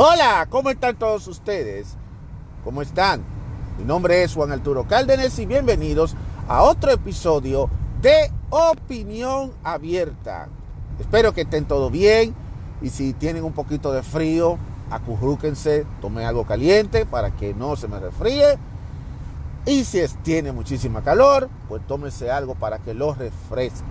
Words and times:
Hola, 0.00 0.46
¿cómo 0.48 0.70
están 0.70 0.96
todos 0.96 1.26
ustedes? 1.26 1.96
¿Cómo 2.62 2.82
están? 2.82 3.20
Mi 3.78 3.84
nombre 3.84 4.22
es 4.22 4.32
Juan 4.32 4.52
Arturo 4.52 4.86
Cárdenas 4.86 5.36
y 5.40 5.46
bienvenidos 5.46 6.14
a 6.46 6.62
otro 6.62 6.92
episodio 6.92 7.68
de 8.00 8.30
Opinión 8.48 9.50
Abierta. 9.64 10.46
Espero 11.00 11.34
que 11.34 11.40
estén 11.40 11.64
todo 11.64 11.90
bien 11.90 12.32
y 12.80 12.90
si 12.90 13.12
tienen 13.12 13.42
un 13.42 13.52
poquito 13.54 13.90
de 13.90 14.04
frío, 14.04 14.56
acurrúquense, 14.88 15.84
tomen 16.00 16.26
algo 16.26 16.46
caliente 16.46 17.04
para 17.04 17.32
que 17.32 17.52
no 17.52 17.74
se 17.74 17.88
me 17.88 17.98
resfríe. 17.98 18.56
Y 19.66 19.82
si 19.82 20.06
tiene 20.22 20.52
muchísima 20.52 21.02
calor, 21.02 21.48
pues 21.68 21.84
tómese 21.88 22.30
algo 22.30 22.54
para 22.54 22.78
que 22.78 22.94
lo 22.94 23.14
refresque. 23.14 23.82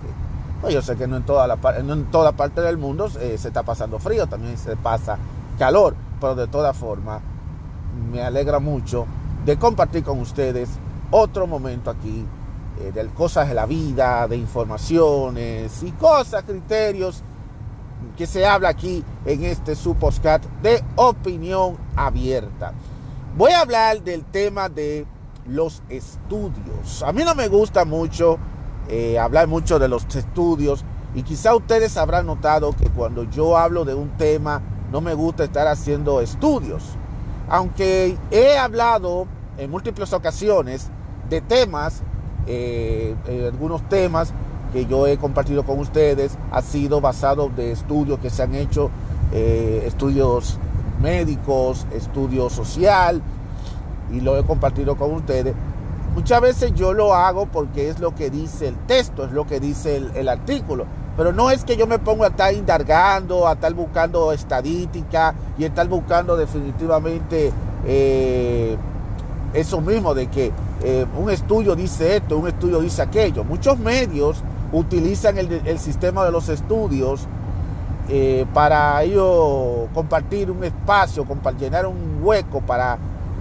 Pues 0.62 0.72
yo 0.72 0.80
sé 0.80 0.96
que 0.96 1.06
no 1.06 1.18
en 1.18 1.26
toda, 1.26 1.46
la, 1.46 1.56
no 1.84 1.92
en 1.92 2.10
toda 2.10 2.32
parte 2.32 2.62
del 2.62 2.78
mundo 2.78 3.10
eh, 3.20 3.36
se 3.36 3.48
está 3.48 3.62
pasando 3.62 3.98
frío, 3.98 4.26
también 4.26 4.56
se 4.56 4.74
pasa 4.74 5.18
calor, 5.58 5.94
pero 6.20 6.34
de 6.34 6.46
todas 6.46 6.76
formas 6.76 7.20
me 8.10 8.22
alegra 8.22 8.58
mucho 8.58 9.06
de 9.44 9.58
compartir 9.58 10.04
con 10.04 10.20
ustedes 10.20 10.70
otro 11.10 11.46
momento 11.46 11.90
aquí 11.90 12.24
eh, 12.80 12.92
de 12.92 13.06
cosas 13.08 13.48
de 13.48 13.54
la 13.54 13.66
vida, 13.66 14.28
de 14.28 14.36
informaciones 14.36 15.82
y 15.82 15.90
cosas, 15.92 16.44
criterios 16.44 17.22
que 18.16 18.26
se 18.26 18.46
habla 18.46 18.68
aquí 18.68 19.04
en 19.24 19.44
este 19.44 19.74
su 19.74 19.96
de 20.62 20.84
opinión 20.96 21.76
abierta. 21.96 22.72
Voy 23.36 23.52
a 23.52 23.60
hablar 23.60 24.02
del 24.02 24.24
tema 24.24 24.68
de 24.68 25.06
los 25.46 25.82
estudios. 25.88 27.02
A 27.02 27.12
mí 27.12 27.24
no 27.24 27.34
me 27.34 27.48
gusta 27.48 27.84
mucho 27.84 28.38
eh, 28.88 29.18
hablar 29.18 29.48
mucho 29.48 29.78
de 29.78 29.88
los 29.88 30.04
estudios 30.14 30.84
y 31.14 31.22
quizá 31.22 31.54
ustedes 31.54 31.96
habrán 31.96 32.26
notado 32.26 32.74
que 32.76 32.88
cuando 32.90 33.24
yo 33.24 33.56
hablo 33.56 33.84
de 33.84 33.94
un 33.94 34.16
tema 34.16 34.62
no 34.92 35.00
me 35.00 35.14
gusta 35.14 35.44
estar 35.44 35.66
haciendo 35.66 36.20
estudios. 36.20 36.82
Aunque 37.48 38.16
he 38.30 38.58
hablado 38.58 39.26
en 39.56 39.70
múltiples 39.70 40.12
ocasiones 40.12 40.88
de 41.28 41.40
temas, 41.40 42.02
eh, 42.46 43.14
eh, 43.26 43.50
algunos 43.52 43.86
temas 43.88 44.32
que 44.72 44.86
yo 44.86 45.06
he 45.06 45.16
compartido 45.16 45.64
con 45.64 45.78
ustedes 45.78 46.36
ha 46.50 46.62
sido 46.62 47.00
basado 47.00 47.50
de 47.54 47.72
estudios 47.72 48.18
que 48.18 48.30
se 48.30 48.42
han 48.42 48.54
hecho, 48.54 48.90
eh, 49.32 49.84
estudios 49.86 50.58
médicos, 51.00 51.86
estudios 51.92 52.52
social, 52.52 53.22
y 54.12 54.20
lo 54.20 54.38
he 54.38 54.44
compartido 54.44 54.96
con 54.96 55.12
ustedes. 55.14 55.54
Muchas 56.14 56.40
veces 56.40 56.74
yo 56.74 56.92
lo 56.92 57.14
hago 57.14 57.46
porque 57.46 57.88
es 57.88 58.00
lo 58.00 58.14
que 58.14 58.30
dice 58.30 58.68
el 58.68 58.76
texto, 58.86 59.24
es 59.24 59.32
lo 59.32 59.46
que 59.46 59.60
dice 59.60 60.02
el 60.14 60.28
artículo. 60.28 60.86
Pero 61.18 61.32
no 61.32 61.50
es 61.50 61.64
que 61.64 61.76
yo 61.76 61.88
me 61.88 61.98
ponga 61.98 62.26
a 62.26 62.28
estar 62.28 62.54
indagando, 62.54 63.48
a 63.48 63.54
estar 63.54 63.74
buscando 63.74 64.30
estadística 64.30 65.34
y 65.58 65.64
estar 65.64 65.88
buscando 65.88 66.36
definitivamente 66.36 67.52
eh, 67.84 68.76
eso 69.52 69.80
mismo 69.80 70.14
de 70.14 70.28
que 70.28 70.52
eh, 70.80 71.04
un 71.18 71.28
estudio 71.28 71.74
dice 71.74 72.18
esto, 72.18 72.38
un 72.38 72.46
estudio 72.46 72.78
dice 72.80 73.02
aquello. 73.02 73.42
Muchos 73.42 73.80
medios 73.80 74.44
utilizan 74.70 75.38
el, 75.38 75.78
sistema 75.80 76.24
de 76.24 76.30
los 76.30 76.48
estudios 76.48 77.26
eh, 78.08 78.46
para 78.54 79.02
ellos 79.02 79.88
compartir 79.92 80.52
un 80.52 80.62
espacio, 80.62 81.26
llenar 81.58 81.86
un 81.86 82.20
hueco, 82.22 82.60
para 82.60 82.96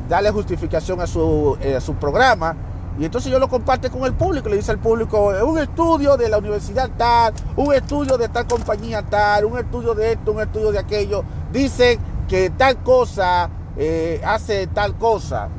darle 0.10 0.32
justificación 0.32 1.00
a 1.00 1.06
su, 1.06 1.56
a 1.78 1.80
su 1.80 1.94
programa 1.94 2.56
y 3.00 3.06
entonces 3.06 3.32
yo 3.32 3.38
lo 3.38 3.48
comparte 3.48 3.92
con 3.92 4.04
el 4.06 4.14
público, 4.14 4.50
le 4.50 4.56
dice 4.56 4.72
al 4.72 4.80
público, 4.80 5.32
un 5.46 5.60
estudio 5.60 6.18
de 6.18 6.30
la 6.30 6.40
universidad 6.40 6.90
tal, 6.98 7.34
un 7.56 7.74
estudio 7.74 8.18
de 8.18 8.28
tal 8.28 8.48
compañía 8.48 9.04
tal, 9.04 9.46
un 9.46 9.60
estudio 9.60 9.94
de 9.94 10.14
esto, 10.14 10.32
un 10.32 10.42
estudio 10.42 10.72
de 10.72 10.80
aquello, 10.80 11.24
dice 11.52 12.00
que 12.28 12.50
tal 12.50 12.78
cosa 12.78 13.50
eh, 13.78 14.20
hace 14.26 14.66
tal 14.68 14.96
cosa. 14.96 15.50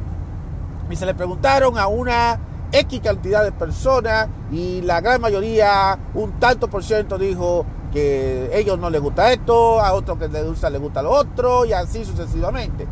Y 0.90 0.96
se 0.96 1.06
le 1.06 1.14
preguntaron 1.14 1.78
a 1.78 1.86
una 1.86 2.40
X 2.72 3.00
cantidad 3.02 3.44
de 3.44 3.52
personas 3.52 4.28
y 4.50 4.80
la 4.82 5.00
gran 5.00 5.20
mayoría, 5.20 5.96
un 6.14 6.32
tanto 6.40 6.68
por 6.68 6.82
ciento 6.82 7.18
dijo 7.18 7.64
que 7.92 8.50
a 8.52 8.56
ellos 8.56 8.78
no 8.80 8.90
les 8.90 9.00
gusta 9.00 9.32
esto, 9.32 9.80
a 9.80 9.92
otros 9.92 10.18
que 10.18 10.28
les 10.28 10.44
gusta 10.44 10.68
les 10.70 10.80
gusta 10.80 11.02
lo 11.02 11.12
otro 11.12 11.64
y 11.64 11.72
así 11.72 12.04
sucesivamente. 12.04 12.86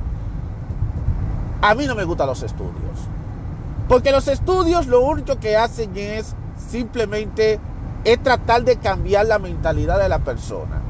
A 1.62 1.74
mí 1.74 1.86
no 1.86 1.96
me 1.96 2.04
gustan 2.04 2.28
los 2.28 2.42
estudios. 2.44 3.08
Porque 3.88 4.10
los 4.10 4.26
estudios 4.26 4.86
lo 4.86 5.00
único 5.00 5.38
que 5.38 5.56
hacen 5.56 5.96
es 5.96 6.34
simplemente 6.70 7.60
es 8.04 8.22
tratar 8.22 8.64
de 8.64 8.76
cambiar 8.76 9.26
la 9.26 9.38
mentalidad 9.38 9.98
de 9.98 10.08
la 10.08 10.18
persona 10.20 10.80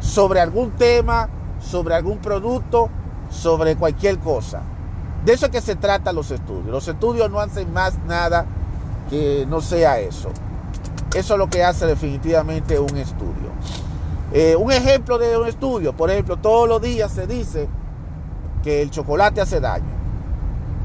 sobre 0.00 0.40
algún 0.40 0.72
tema, 0.72 1.28
sobre 1.60 1.94
algún 1.94 2.18
producto, 2.18 2.90
sobre 3.30 3.76
cualquier 3.76 4.18
cosa. 4.18 4.62
De 5.24 5.32
eso 5.32 5.46
es 5.46 5.52
que 5.52 5.60
se 5.60 5.76
trata 5.76 6.12
los 6.12 6.30
estudios. 6.30 6.66
Los 6.66 6.88
estudios 6.88 7.30
no 7.30 7.40
hacen 7.40 7.72
más 7.72 7.98
nada 8.06 8.44
que 9.08 9.46
no 9.48 9.60
sea 9.60 9.98
eso. 10.00 10.30
Eso 11.14 11.34
es 11.34 11.38
lo 11.38 11.48
que 11.48 11.62
hace 11.64 11.86
definitivamente 11.86 12.78
un 12.78 12.96
estudio. 12.96 13.52
Eh, 14.32 14.56
un 14.56 14.72
ejemplo 14.72 15.18
de 15.18 15.36
un 15.36 15.46
estudio, 15.46 15.92
por 15.92 16.10
ejemplo, 16.10 16.36
todos 16.38 16.68
los 16.68 16.82
días 16.82 17.12
se 17.12 17.26
dice 17.26 17.68
que 18.62 18.82
el 18.82 18.90
chocolate 18.90 19.40
hace 19.40 19.60
daño 19.60 20.01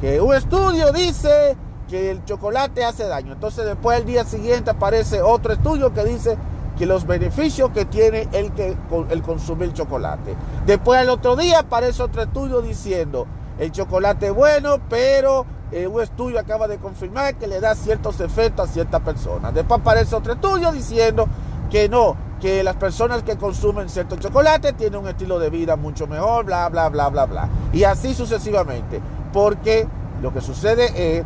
que 0.02 0.22
un 0.22 0.34
estudio 0.34 0.91
dice 0.91 1.58
que 1.90 2.12
el 2.12 2.24
chocolate 2.25 2.84
hace 2.84 3.08
daño. 3.08 3.34
Entonces 3.34 3.66
después 3.66 4.00
el 4.00 4.06
día 4.06 4.24
siguiente 4.25 4.72
aparece 4.72 5.22
otro 5.22 5.53
estudio 5.53 5.94
que 5.94 6.03
dice 6.03 6.38
que 6.78 6.85
los 6.85 7.08
beneficios 7.08 7.72
que 7.72 7.85
tiene 7.85 8.28
el, 8.34 8.52
que, 8.52 8.75
el 9.09 9.22
consumir 9.24 9.74
chocolate. 9.74 10.35
Después 10.66 11.02
el 11.02 11.09
otro 11.09 11.35
día 11.35 11.59
aparece 11.59 12.03
otro 12.03 12.22
estudio 12.22 12.62
diciendo 12.62 13.25
el 13.58 13.72
chocolate 13.72 14.28
es 14.28 14.35
bueno, 14.35 14.78
pero 14.88 15.46
eh, 15.72 15.88
un 15.88 16.02
estudio 16.02 16.40
acaba 16.40 16.68
de 16.68 16.78
confirmar 16.78 17.35
que 17.35 17.47
le 17.47 17.59
da 17.59 17.74
ciertos 17.74 18.19
efectos 18.19 18.69
a 18.69 18.74
ciertas 18.74 19.02
personas. 19.02 19.53
Después 19.53 19.81
aparece 19.81 20.16
otro 20.16 20.34
estudio 20.34 20.72
diciendo 20.72 21.28
que 21.72 21.90
no, 21.90 22.16
que 22.40 22.64
las 22.64 22.75
personas 22.75 23.24
que 23.24 23.35
consumen 23.35 23.90
cierto 23.90 24.16
chocolate 24.18 24.74
tienen 24.74 25.00
un 25.00 25.08
estilo 25.08 25.40
de 25.40 25.50
vida 25.50 25.75
mucho 25.75 26.06
mejor, 26.06 26.46
bla, 26.46 26.69
bla, 26.69 26.90
bla, 26.90 27.09
bla, 27.09 27.25
bla. 27.25 27.50
Y 27.74 27.84
así 27.84 28.14
sucesivamente 28.14 29.02
porque 29.32 29.88
lo 30.22 30.34
que 30.34 30.42
sucede 30.42 31.20
es 31.20 31.26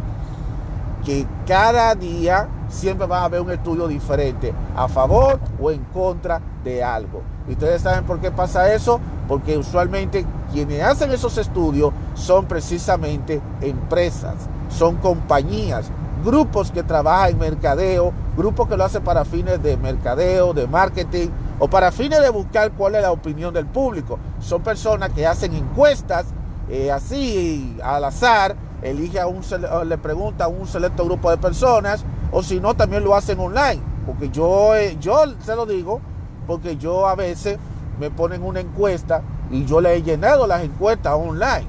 que 1.05 1.25
cada 1.47 1.95
día 1.95 2.47
siempre 2.69 3.07
va 3.07 3.19
a 3.19 3.25
haber 3.25 3.41
un 3.41 3.51
estudio 3.51 3.87
diferente 3.87 4.53
a 4.75 4.87
favor 4.87 5.39
o 5.59 5.71
en 5.71 5.83
contra 5.85 6.41
de 6.63 6.83
algo. 6.83 7.21
¿Y 7.47 7.53
ustedes 7.53 7.81
saben 7.81 8.05
por 8.05 8.19
qué 8.19 8.31
pasa 8.31 8.73
eso? 8.73 8.99
Porque 9.27 9.57
usualmente 9.57 10.25
quienes 10.51 10.83
hacen 10.83 11.11
esos 11.11 11.37
estudios 11.37 11.91
son 12.13 12.45
precisamente 12.45 13.41
empresas, 13.61 14.35
son 14.69 14.97
compañías, 14.97 15.89
grupos 16.23 16.71
que 16.71 16.83
trabajan 16.83 17.31
en 17.31 17.39
mercadeo, 17.39 18.13
grupos 18.37 18.67
que 18.67 18.77
lo 18.77 18.83
hacen 18.83 19.03
para 19.03 19.25
fines 19.25 19.61
de 19.61 19.75
mercadeo, 19.77 20.53
de 20.53 20.67
marketing 20.67 21.29
o 21.59 21.67
para 21.67 21.91
fines 21.91 22.21
de 22.21 22.29
buscar 22.29 22.71
cuál 22.71 22.95
es 22.95 23.01
la 23.01 23.11
opinión 23.11 23.53
del 23.53 23.65
público. 23.65 24.19
Son 24.39 24.61
personas 24.61 25.09
que 25.11 25.25
hacen 25.25 25.53
encuestas 25.53 26.25
eh, 26.69 26.91
así 26.91 27.77
al 27.83 28.03
azar, 28.03 28.55
elige 28.81 29.19
a 29.19 29.27
un, 29.27 29.41
le 29.85 29.97
pregunta 29.97 30.45
a 30.45 30.47
un 30.47 30.67
selecto 30.67 31.05
grupo 31.05 31.29
de 31.29 31.37
personas, 31.37 32.03
o 32.31 32.43
si 32.43 32.59
no, 32.59 32.73
también 32.75 33.03
lo 33.03 33.15
hacen 33.15 33.39
online. 33.39 33.81
Porque 34.05 34.29
yo, 34.29 34.75
eh, 34.75 34.97
yo 34.99 35.23
se 35.43 35.55
lo 35.55 35.65
digo, 35.65 36.01
porque 36.47 36.77
yo 36.77 37.07
a 37.07 37.15
veces 37.15 37.57
me 37.99 38.09
ponen 38.09 38.43
una 38.43 38.59
encuesta 38.59 39.21
y 39.51 39.65
yo 39.65 39.79
le 39.81 39.95
he 39.95 40.01
llenado 40.01 40.47
las 40.47 40.63
encuestas 40.63 41.13
online. 41.13 41.67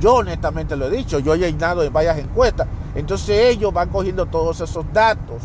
Yo 0.00 0.16
honestamente 0.16 0.76
lo 0.76 0.86
he 0.86 0.90
dicho, 0.90 1.18
yo 1.18 1.34
he 1.34 1.38
llenado 1.38 1.82
en 1.82 1.92
varias 1.92 2.18
encuestas. 2.18 2.66
Entonces 2.94 3.54
ellos 3.54 3.72
van 3.72 3.88
cogiendo 3.88 4.26
todos 4.26 4.60
esos 4.60 4.84
datos 4.92 5.42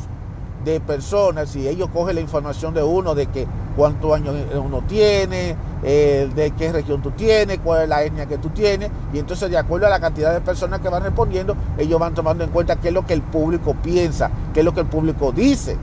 de 0.66 0.80
personas 0.80 1.56
y 1.56 1.68
ellos 1.68 1.90
cogen 1.94 2.16
la 2.16 2.22
información 2.22 2.74
de 2.74 2.84
uno 2.84 3.16
de 3.16 3.28
que 3.28 3.48
cuántos 3.78 4.14
años 4.14 4.36
uno 4.56 4.84
tiene, 4.88 5.56
eh, 5.84 6.30
de 6.36 6.52
qué 6.52 6.72
región 6.72 7.02
tú 7.02 7.12
tienes, 7.12 7.60
cuál 7.64 7.84
es 7.84 7.90
la 7.90 8.04
etnia 8.04 8.26
que 8.26 8.38
tú 8.38 8.50
tienes, 8.50 8.90
y 9.14 9.20
entonces 9.20 9.50
de 9.50 9.58
acuerdo 9.58 9.86
a 9.86 9.90
la 9.90 10.00
cantidad 10.00 10.34
de 10.34 10.42
personas 10.42 10.82
que 10.82 10.90
van 10.90 11.04
respondiendo, 11.04 11.56
ellos 11.78 12.00
van 12.00 12.14
tomando 12.14 12.44
en 12.44 12.50
cuenta 12.50 12.78
qué 12.78 12.90
es 12.90 12.94
lo 12.94 13.06
que 13.06 13.14
el 13.14 13.22
público 13.22 13.76
piensa, 13.82 14.32
qué 14.54 14.62
es 14.62 14.66
lo 14.66 14.74
que 14.74 14.82
el 14.82 14.88
público 14.88 15.32
dice. 15.32 15.78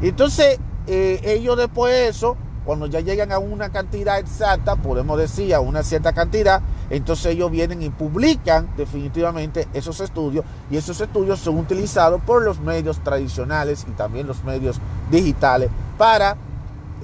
Entonces 0.00 0.58
eh, 0.86 1.20
ellos 1.24 1.56
después 1.56 1.92
de 1.92 2.08
eso, 2.08 2.36
cuando 2.64 2.86
ya 2.86 3.00
llegan 3.00 3.32
a 3.32 3.38
una 3.38 3.70
cantidad 3.70 4.18
exacta, 4.18 4.76
podemos 4.76 5.18
decir 5.18 5.54
a 5.54 5.60
una 5.60 5.82
cierta 5.82 6.12
cantidad, 6.12 6.60
entonces 6.90 7.26
ellos 7.26 7.50
vienen 7.50 7.82
y 7.82 7.90
publican 7.90 8.68
definitivamente 8.76 9.66
esos 9.72 10.00
estudios 10.00 10.44
y 10.70 10.76
esos 10.76 11.00
estudios 11.00 11.40
son 11.40 11.58
utilizados 11.58 12.20
por 12.22 12.42
los 12.42 12.60
medios 12.60 13.00
tradicionales 13.00 13.84
y 13.88 13.92
también 13.92 14.26
los 14.26 14.44
medios 14.44 14.80
digitales 15.10 15.70
para 15.98 16.36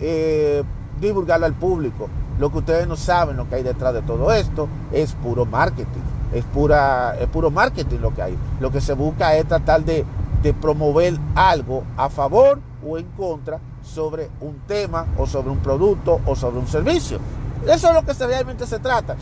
eh, 0.00 0.62
divulgarlo 1.00 1.46
al 1.46 1.54
público. 1.54 2.08
Lo 2.38 2.52
que 2.52 2.58
ustedes 2.58 2.86
no 2.86 2.96
saben, 2.96 3.36
lo 3.36 3.48
que 3.48 3.56
hay 3.56 3.62
detrás 3.64 3.92
de 3.94 4.02
todo 4.02 4.32
esto, 4.32 4.68
es 4.92 5.12
puro 5.14 5.44
marketing. 5.44 6.02
Es, 6.32 6.44
pura, 6.44 7.16
es 7.18 7.26
puro 7.26 7.50
marketing 7.50 7.98
lo 7.98 8.14
que 8.14 8.22
hay. 8.22 8.38
Lo 8.60 8.70
que 8.70 8.80
se 8.80 8.92
busca 8.92 9.34
es 9.34 9.48
tratar 9.48 9.84
de, 9.84 10.04
de 10.42 10.54
promover 10.54 11.18
algo 11.34 11.82
a 11.96 12.08
favor 12.08 12.60
o 12.86 12.96
en 12.96 13.06
contra 13.16 13.58
sobre 13.88 14.30
un 14.40 14.60
tema 14.66 15.06
o 15.16 15.26
sobre 15.26 15.50
un 15.50 15.58
producto 15.58 16.20
o 16.26 16.36
sobre 16.36 16.58
un 16.58 16.68
servicio. 16.68 17.18
Eso 17.66 17.88
es 17.88 17.94
lo 17.94 18.02
que 18.02 18.12
realmente 18.12 18.66
se 18.66 18.78
trata. 18.78 19.16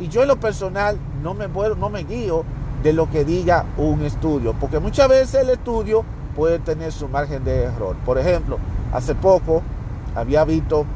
Y 0.00 0.08
yo 0.08 0.22
en 0.22 0.28
lo 0.28 0.38
personal 0.38 0.98
no 1.22 1.34
me, 1.34 1.48
no 1.48 1.90
me 1.90 2.04
guío 2.04 2.44
de 2.82 2.92
lo 2.92 3.10
que 3.10 3.24
diga 3.24 3.64
un 3.76 4.02
estudio, 4.02 4.54
porque 4.54 4.78
muchas 4.78 5.08
veces 5.08 5.42
el 5.42 5.50
estudio 5.50 6.04
puede 6.36 6.58
tener 6.60 6.92
su 6.92 7.08
margen 7.08 7.44
de 7.44 7.64
error. 7.64 7.96
Por 8.04 8.18
ejemplo, 8.18 8.58
hace 8.92 9.14
poco 9.14 9.62
había 10.14 10.44
visto 10.44 10.86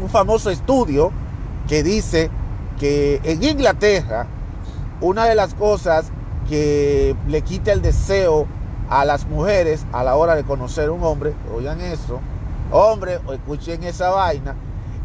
un 0.00 0.08
famoso 0.08 0.50
estudio 0.50 1.12
que 1.68 1.82
dice 1.82 2.30
que 2.78 3.20
en 3.22 3.42
Inglaterra 3.42 4.26
una 5.00 5.26
de 5.26 5.34
las 5.34 5.54
cosas 5.54 6.10
que 6.48 7.14
le 7.28 7.42
quita 7.42 7.72
el 7.72 7.80
deseo 7.82 8.46
a 8.90 9.04
las 9.04 9.26
mujeres 9.26 9.86
a 9.92 10.04
la 10.04 10.16
hora 10.16 10.34
de 10.34 10.44
conocer 10.44 10.90
un 10.90 11.02
hombre, 11.04 11.32
oigan 11.54 11.80
eso, 11.80 12.20
hombre, 12.72 13.20
o 13.26 13.32
escuchen 13.32 13.84
esa 13.84 14.10
vaina, 14.10 14.54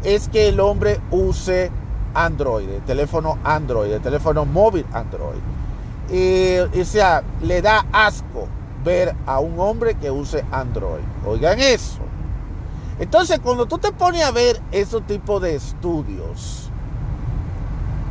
es 0.02 0.28
que 0.28 0.48
el 0.48 0.60
hombre 0.60 1.00
use 1.10 1.70
Android, 2.12 2.68
teléfono 2.84 3.38
Android, 3.44 3.98
teléfono 4.00 4.44
móvil 4.44 4.84
Android. 4.92 5.40
Y, 6.10 6.58
o 6.58 6.84
sea, 6.84 7.22
le 7.42 7.62
da 7.62 7.86
asco 7.92 8.48
ver 8.84 9.14
a 9.26 9.40
un 9.40 9.58
hombre 9.58 9.94
que 9.94 10.10
use 10.10 10.44
Android. 10.50 11.02
Oigan 11.26 11.58
eso. 11.60 11.98
Entonces, 12.98 13.40
cuando 13.40 13.66
tú 13.66 13.78
te 13.78 13.92
pones 13.92 14.24
a 14.24 14.30
ver 14.30 14.60
ese 14.72 15.00
tipo 15.02 15.40
de 15.40 15.56
estudios, 15.56 16.70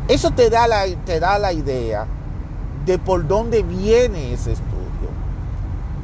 eso 0.08 0.32
te 0.32 0.50
da 0.50 0.68
la, 0.68 0.86
te 1.06 1.20
da 1.20 1.40
la 1.40 1.54
idea 1.54 2.06
de 2.86 3.00
por 3.00 3.28
dónde 3.28 3.64
viene 3.64 4.34
ese. 4.34 4.56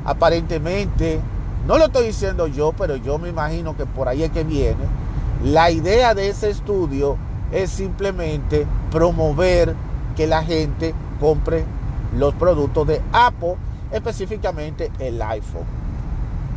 Aparentemente, 0.05 1.19
no 1.67 1.77
lo 1.77 1.85
estoy 1.85 2.07
diciendo 2.07 2.47
yo, 2.47 2.73
pero 2.73 2.95
yo 2.95 3.17
me 3.17 3.29
imagino 3.29 3.75
que 3.75 3.85
por 3.85 4.07
ahí 4.07 4.23
es 4.23 4.31
que 4.31 4.43
viene. 4.43 4.83
La 5.43 5.71
idea 5.71 6.13
de 6.13 6.29
ese 6.29 6.49
estudio 6.49 7.17
es 7.51 7.69
simplemente 7.69 8.65
promover 8.91 9.75
que 10.15 10.27
la 10.27 10.43
gente 10.43 10.93
compre 11.19 11.65
los 12.17 12.33
productos 12.35 12.87
de 12.87 13.01
Apple, 13.11 13.55
específicamente 13.91 14.91
el 14.99 15.21
iPhone. 15.21 15.65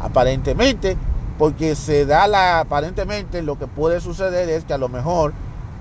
Aparentemente, 0.00 0.96
porque 1.38 1.74
se 1.74 2.06
da 2.06 2.26
la, 2.26 2.60
aparentemente 2.60 3.42
lo 3.42 3.58
que 3.58 3.66
puede 3.66 4.00
suceder 4.00 4.48
es 4.48 4.64
que 4.64 4.74
a 4.74 4.78
lo 4.78 4.88
mejor 4.88 5.32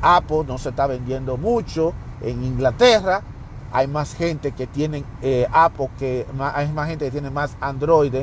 Apple 0.02 0.44
no 0.48 0.58
se 0.58 0.70
está 0.70 0.88
vendiendo 0.88 1.38
mucho 1.38 1.94
en 2.22 2.44
Inglaterra, 2.44 3.22
hay 3.74 3.88
más 3.88 4.14
gente 4.14 4.52
que 4.52 4.68
tiene 4.68 5.04
eh, 5.24 5.48
Apple, 5.52 5.90
que 5.98 6.28
hay 6.54 6.72
más 6.72 6.88
gente 6.88 7.06
que 7.06 7.12
tiene 7.12 7.32
más 7.32 7.58
Android, 7.60 8.14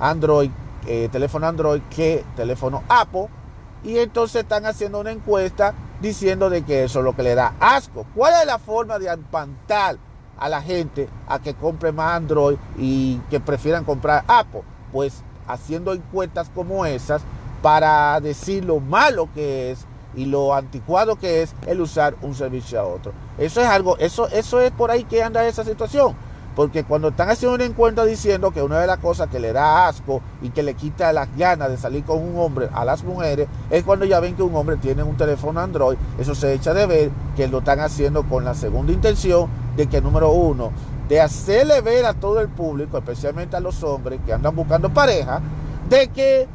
Android, 0.00 0.50
eh, 0.86 1.08
teléfono 1.12 1.46
Android 1.46 1.80
que 1.94 2.24
teléfono 2.34 2.82
Apple, 2.88 3.28
y 3.84 3.98
entonces 3.98 4.42
están 4.42 4.66
haciendo 4.66 4.98
una 4.98 5.12
encuesta 5.12 5.74
diciendo 6.00 6.50
de 6.50 6.62
que 6.62 6.84
eso 6.84 6.98
es 6.98 7.04
lo 7.04 7.14
que 7.14 7.22
le 7.22 7.36
da 7.36 7.54
asco. 7.60 8.04
¿Cuál 8.16 8.34
es 8.40 8.46
la 8.46 8.58
forma 8.58 8.98
de 8.98 9.06
espantar 9.06 9.96
a 10.38 10.48
la 10.48 10.60
gente 10.60 11.08
a 11.28 11.38
que 11.38 11.54
compre 11.54 11.92
más 11.92 12.16
Android 12.16 12.58
y 12.76 13.18
que 13.30 13.38
prefieran 13.38 13.84
comprar 13.84 14.24
Apple? 14.26 14.62
Pues 14.90 15.22
haciendo 15.46 15.92
encuestas 15.94 16.50
como 16.52 16.84
esas 16.84 17.22
para 17.62 18.20
decir 18.20 18.64
lo 18.64 18.80
malo 18.80 19.28
que 19.32 19.70
es 19.70 19.86
y 20.16 20.24
lo 20.24 20.52
anticuado 20.52 21.14
que 21.14 21.42
es 21.42 21.54
el 21.66 21.80
usar 21.80 22.16
un 22.22 22.34
servicio 22.34 22.80
a 22.80 22.84
otro. 22.84 23.12
Eso 23.38 23.60
es 23.60 23.66
algo, 23.66 23.96
eso, 23.98 24.28
eso 24.28 24.60
es 24.60 24.70
por 24.70 24.90
ahí 24.90 25.04
que 25.04 25.22
anda 25.22 25.46
esa 25.46 25.64
situación. 25.64 26.14
Porque 26.56 26.84
cuando 26.84 27.08
están 27.08 27.28
haciendo 27.28 27.54
una 27.54 27.66
encuesta 27.66 28.06
diciendo 28.06 28.50
que 28.50 28.62
una 28.62 28.80
de 28.80 28.86
las 28.86 28.96
cosas 28.96 29.28
que 29.28 29.38
le 29.38 29.52
da 29.52 29.88
asco 29.88 30.22
y 30.40 30.48
que 30.48 30.62
le 30.62 30.72
quita 30.72 31.12
las 31.12 31.28
ganas 31.36 31.68
de 31.68 31.76
salir 31.76 32.02
con 32.02 32.18
un 32.22 32.38
hombre 32.40 32.70
a 32.72 32.82
las 32.86 33.04
mujeres 33.04 33.46
es 33.68 33.84
cuando 33.84 34.06
ya 34.06 34.20
ven 34.20 34.36
que 34.36 34.42
un 34.42 34.56
hombre 34.56 34.78
tiene 34.78 35.02
un 35.02 35.18
teléfono 35.18 35.60
Android. 35.60 35.98
Eso 36.18 36.34
se 36.34 36.54
echa 36.54 36.72
de 36.72 36.86
ver 36.86 37.10
que 37.36 37.46
lo 37.46 37.58
están 37.58 37.80
haciendo 37.80 38.22
con 38.22 38.46
la 38.46 38.54
segunda 38.54 38.90
intención 38.90 39.50
de 39.76 39.86
que, 39.86 40.00
número 40.00 40.30
uno, 40.30 40.72
de 41.10 41.20
hacerle 41.20 41.82
ver 41.82 42.06
a 42.06 42.14
todo 42.14 42.40
el 42.40 42.48
público, 42.48 42.96
especialmente 42.96 43.54
a 43.56 43.60
los 43.60 43.82
hombres 43.82 44.20
que 44.24 44.32
andan 44.32 44.56
buscando 44.56 44.88
pareja, 44.88 45.42
de 45.90 46.08
que 46.08 46.48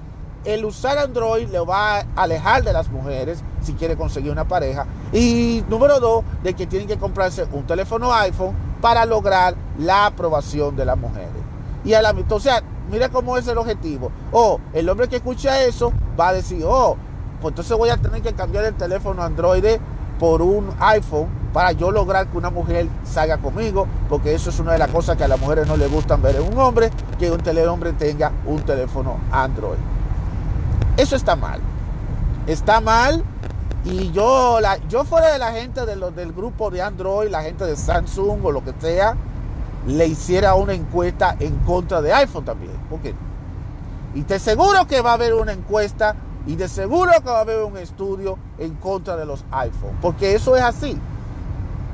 el 0.45 0.65
usar 0.65 0.97
Android 0.97 1.47
le 1.47 1.59
va 1.59 1.99
a 1.99 2.05
alejar 2.15 2.63
de 2.63 2.73
las 2.73 2.89
mujeres 2.89 3.43
si 3.61 3.73
quiere 3.73 3.95
conseguir 3.95 4.31
una 4.31 4.47
pareja. 4.47 4.85
Y 5.13 5.63
número 5.69 5.99
dos, 5.99 6.23
de 6.43 6.53
que 6.53 6.67
tienen 6.67 6.87
que 6.87 6.97
comprarse 6.97 7.45
un 7.51 7.65
teléfono 7.65 8.13
iPhone 8.13 8.55
para 8.81 9.05
lograr 9.05 9.55
la 9.77 10.07
aprobación 10.07 10.75
de 10.75 10.85
las 10.85 10.97
mujeres. 10.97 11.29
Y 11.83 11.93
a 11.93 12.01
la 12.01 12.11
o 12.29 12.39
sea, 12.39 12.61
mira 12.89 13.09
cómo 13.09 13.37
es 13.37 13.47
el 13.47 13.57
objetivo. 13.57 14.11
O 14.31 14.53
oh, 14.53 14.59
el 14.73 14.89
hombre 14.89 15.07
que 15.07 15.17
escucha 15.17 15.63
eso 15.63 15.91
va 16.19 16.29
a 16.29 16.33
decir, 16.33 16.63
oh, 16.65 16.97
pues 17.41 17.51
entonces 17.51 17.77
voy 17.77 17.89
a 17.89 17.97
tener 17.97 18.21
que 18.21 18.33
cambiar 18.33 18.65
el 18.65 18.75
teléfono 18.75 19.23
Android 19.23 19.65
por 20.19 20.41
un 20.41 20.69
iPhone 20.79 21.27
para 21.53 21.71
yo 21.71 21.91
lograr 21.91 22.27
que 22.27 22.37
una 22.37 22.49
mujer 22.49 22.87
salga 23.03 23.37
conmigo, 23.37 23.87
porque 24.07 24.33
eso 24.33 24.51
es 24.51 24.59
una 24.59 24.73
de 24.73 24.77
las 24.77 24.89
cosas 24.89 25.17
que 25.17 25.23
a 25.23 25.27
las 25.27 25.39
mujeres 25.39 25.67
no 25.67 25.75
les 25.75 25.91
gustan 25.91 26.21
ver 26.21 26.35
en 26.35 26.43
un 26.43 26.57
hombre, 26.59 26.89
que 27.19 27.31
un 27.31 27.39
tenga 27.39 28.31
un 28.45 28.61
teléfono 28.61 29.17
Android. 29.31 29.90
Eso 30.97 31.15
está 31.15 31.35
mal. 31.35 31.61
Está 32.47 32.81
mal 32.81 33.23
y 33.83 34.11
yo, 34.11 34.59
la, 34.61 34.77
yo 34.89 35.03
fuera 35.05 35.31
de 35.31 35.39
la 35.39 35.51
gente 35.53 35.85
de 35.85 35.95
del 36.11 36.33
grupo 36.33 36.69
de 36.69 36.81
Android, 36.81 37.29
la 37.29 37.41
gente 37.41 37.65
de 37.65 37.75
Samsung 37.75 38.45
o 38.45 38.51
lo 38.51 38.63
que 38.63 38.73
sea, 38.79 39.15
le 39.87 40.05
hiciera 40.05 40.53
una 40.53 40.73
encuesta 40.73 41.35
en 41.39 41.55
contra 41.59 42.01
de 42.01 42.13
iPhone 42.13 42.45
también. 42.45 42.73
porque 42.89 43.15
Y 44.13 44.23
te 44.23 44.37
seguro 44.37 44.85
que 44.85 45.01
va 45.01 45.11
a 45.11 45.13
haber 45.13 45.33
una 45.33 45.53
encuesta 45.53 46.15
y 46.45 46.55
de 46.55 46.67
seguro 46.67 47.11
que 47.11 47.29
va 47.29 47.39
a 47.39 47.41
haber 47.41 47.63
un 47.63 47.77
estudio 47.77 48.37
en 48.59 48.75
contra 48.75 49.15
de 49.15 49.25
los 49.25 49.43
iPhone. 49.51 49.97
Porque 50.01 50.35
eso 50.35 50.55
es 50.55 50.63
así. 50.63 50.97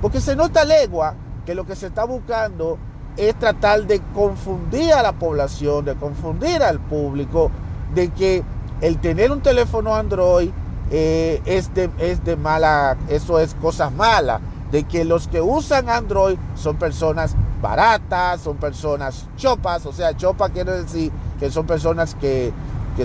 Porque 0.02 0.20
se 0.20 0.36
nota 0.36 0.66
legua 0.66 1.16
que 1.46 1.56
lo 1.56 1.66
que 1.66 1.76
se 1.76 1.88
está 1.88 2.04
buscando 2.04 2.78
es 3.16 3.36
tratar 3.36 3.84
de 3.86 4.02
confundir 4.14 4.94
a 4.94 5.02
la 5.02 5.14
población, 5.14 5.86
de 5.86 5.96
confundir 5.96 6.62
al 6.62 6.80
público, 6.80 7.50
de 7.94 8.10
que 8.10 8.44
el 8.82 9.00
tener 9.00 9.32
un 9.32 9.42
teléfono 9.42 9.96
Android 9.96 10.50
eh, 10.90 11.42
es, 11.46 11.74
de, 11.74 12.36
mala, 12.38 12.98
eso 13.10 13.40
es 13.40 13.54
cosas 13.56 13.92
malas, 13.92 14.42
de 14.72 14.84
que 14.84 15.06
los 15.06 15.28
que 15.28 15.42
usan 15.42 15.90
Android 15.90 16.38
son 16.56 16.78
personas 16.78 17.36
baratas, 17.62 18.42
son 18.42 18.58
personas 18.58 19.26
chopas, 19.36 19.86
o 19.86 19.94
sea, 19.94 20.16
chopa 20.16 20.50
quiere 20.50 20.84
decir 20.84 21.12
que 21.40 21.50
son 21.50 21.66
personas 21.66 22.16
que, 22.16 22.54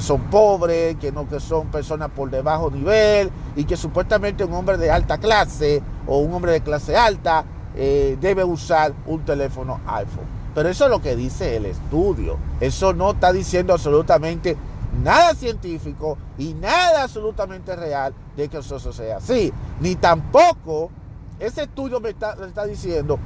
son 0.01 0.21
pobres, 0.23 0.97
que 0.97 1.13
no 1.13 1.29
que 1.29 1.41
son 1.41 1.69
personas 1.69 2.11
por 2.11 2.31
debajo 2.31 2.71
nivel 2.71 3.31
y 3.57 3.65
que 3.65 3.77
supuestamente 3.77 4.45
un 4.45 4.55
hombre 4.55 4.79
de 4.79 4.91
alta 4.91 5.19
clase 5.19 5.83
o 6.07 6.19
un 6.19 6.33
hombre 6.35 6.53
de 6.53 6.61
clase 6.61 6.97
alta 6.97 7.45
eh, 7.75 8.17
debe 8.21 8.45
usar 8.45 8.93
un 9.07 9.25
teléfono 9.25 9.81
iPhone. 9.87 10.43
Pero 10.55 10.69
eso 10.69 10.85
es 10.85 10.91
lo 10.91 11.01
que 11.01 11.17
dice 11.17 11.57
el 11.57 11.67
estudio. 11.67 12.37
Eso 12.61 12.93
no 12.93 13.13
está 13.13 13.33
diciendo 13.33 13.73
absolutamente 13.73 14.57
nada 15.03 15.35
científico 15.35 16.19
y 16.39 16.55
nada 16.55 17.05
absolutamente 17.05 17.75
real 17.77 18.15
de 18.37 18.49
que 18.49 18.59
eso 18.59 18.79
sea 18.93 19.17
así. 19.17 19.53
Ni 19.81 19.97
tampoco 19.97 20.91
ese 21.39 21.63
estudio 21.63 22.01
me 22.01 22.11
está, 22.11 22.37
diciendo 22.67 23.19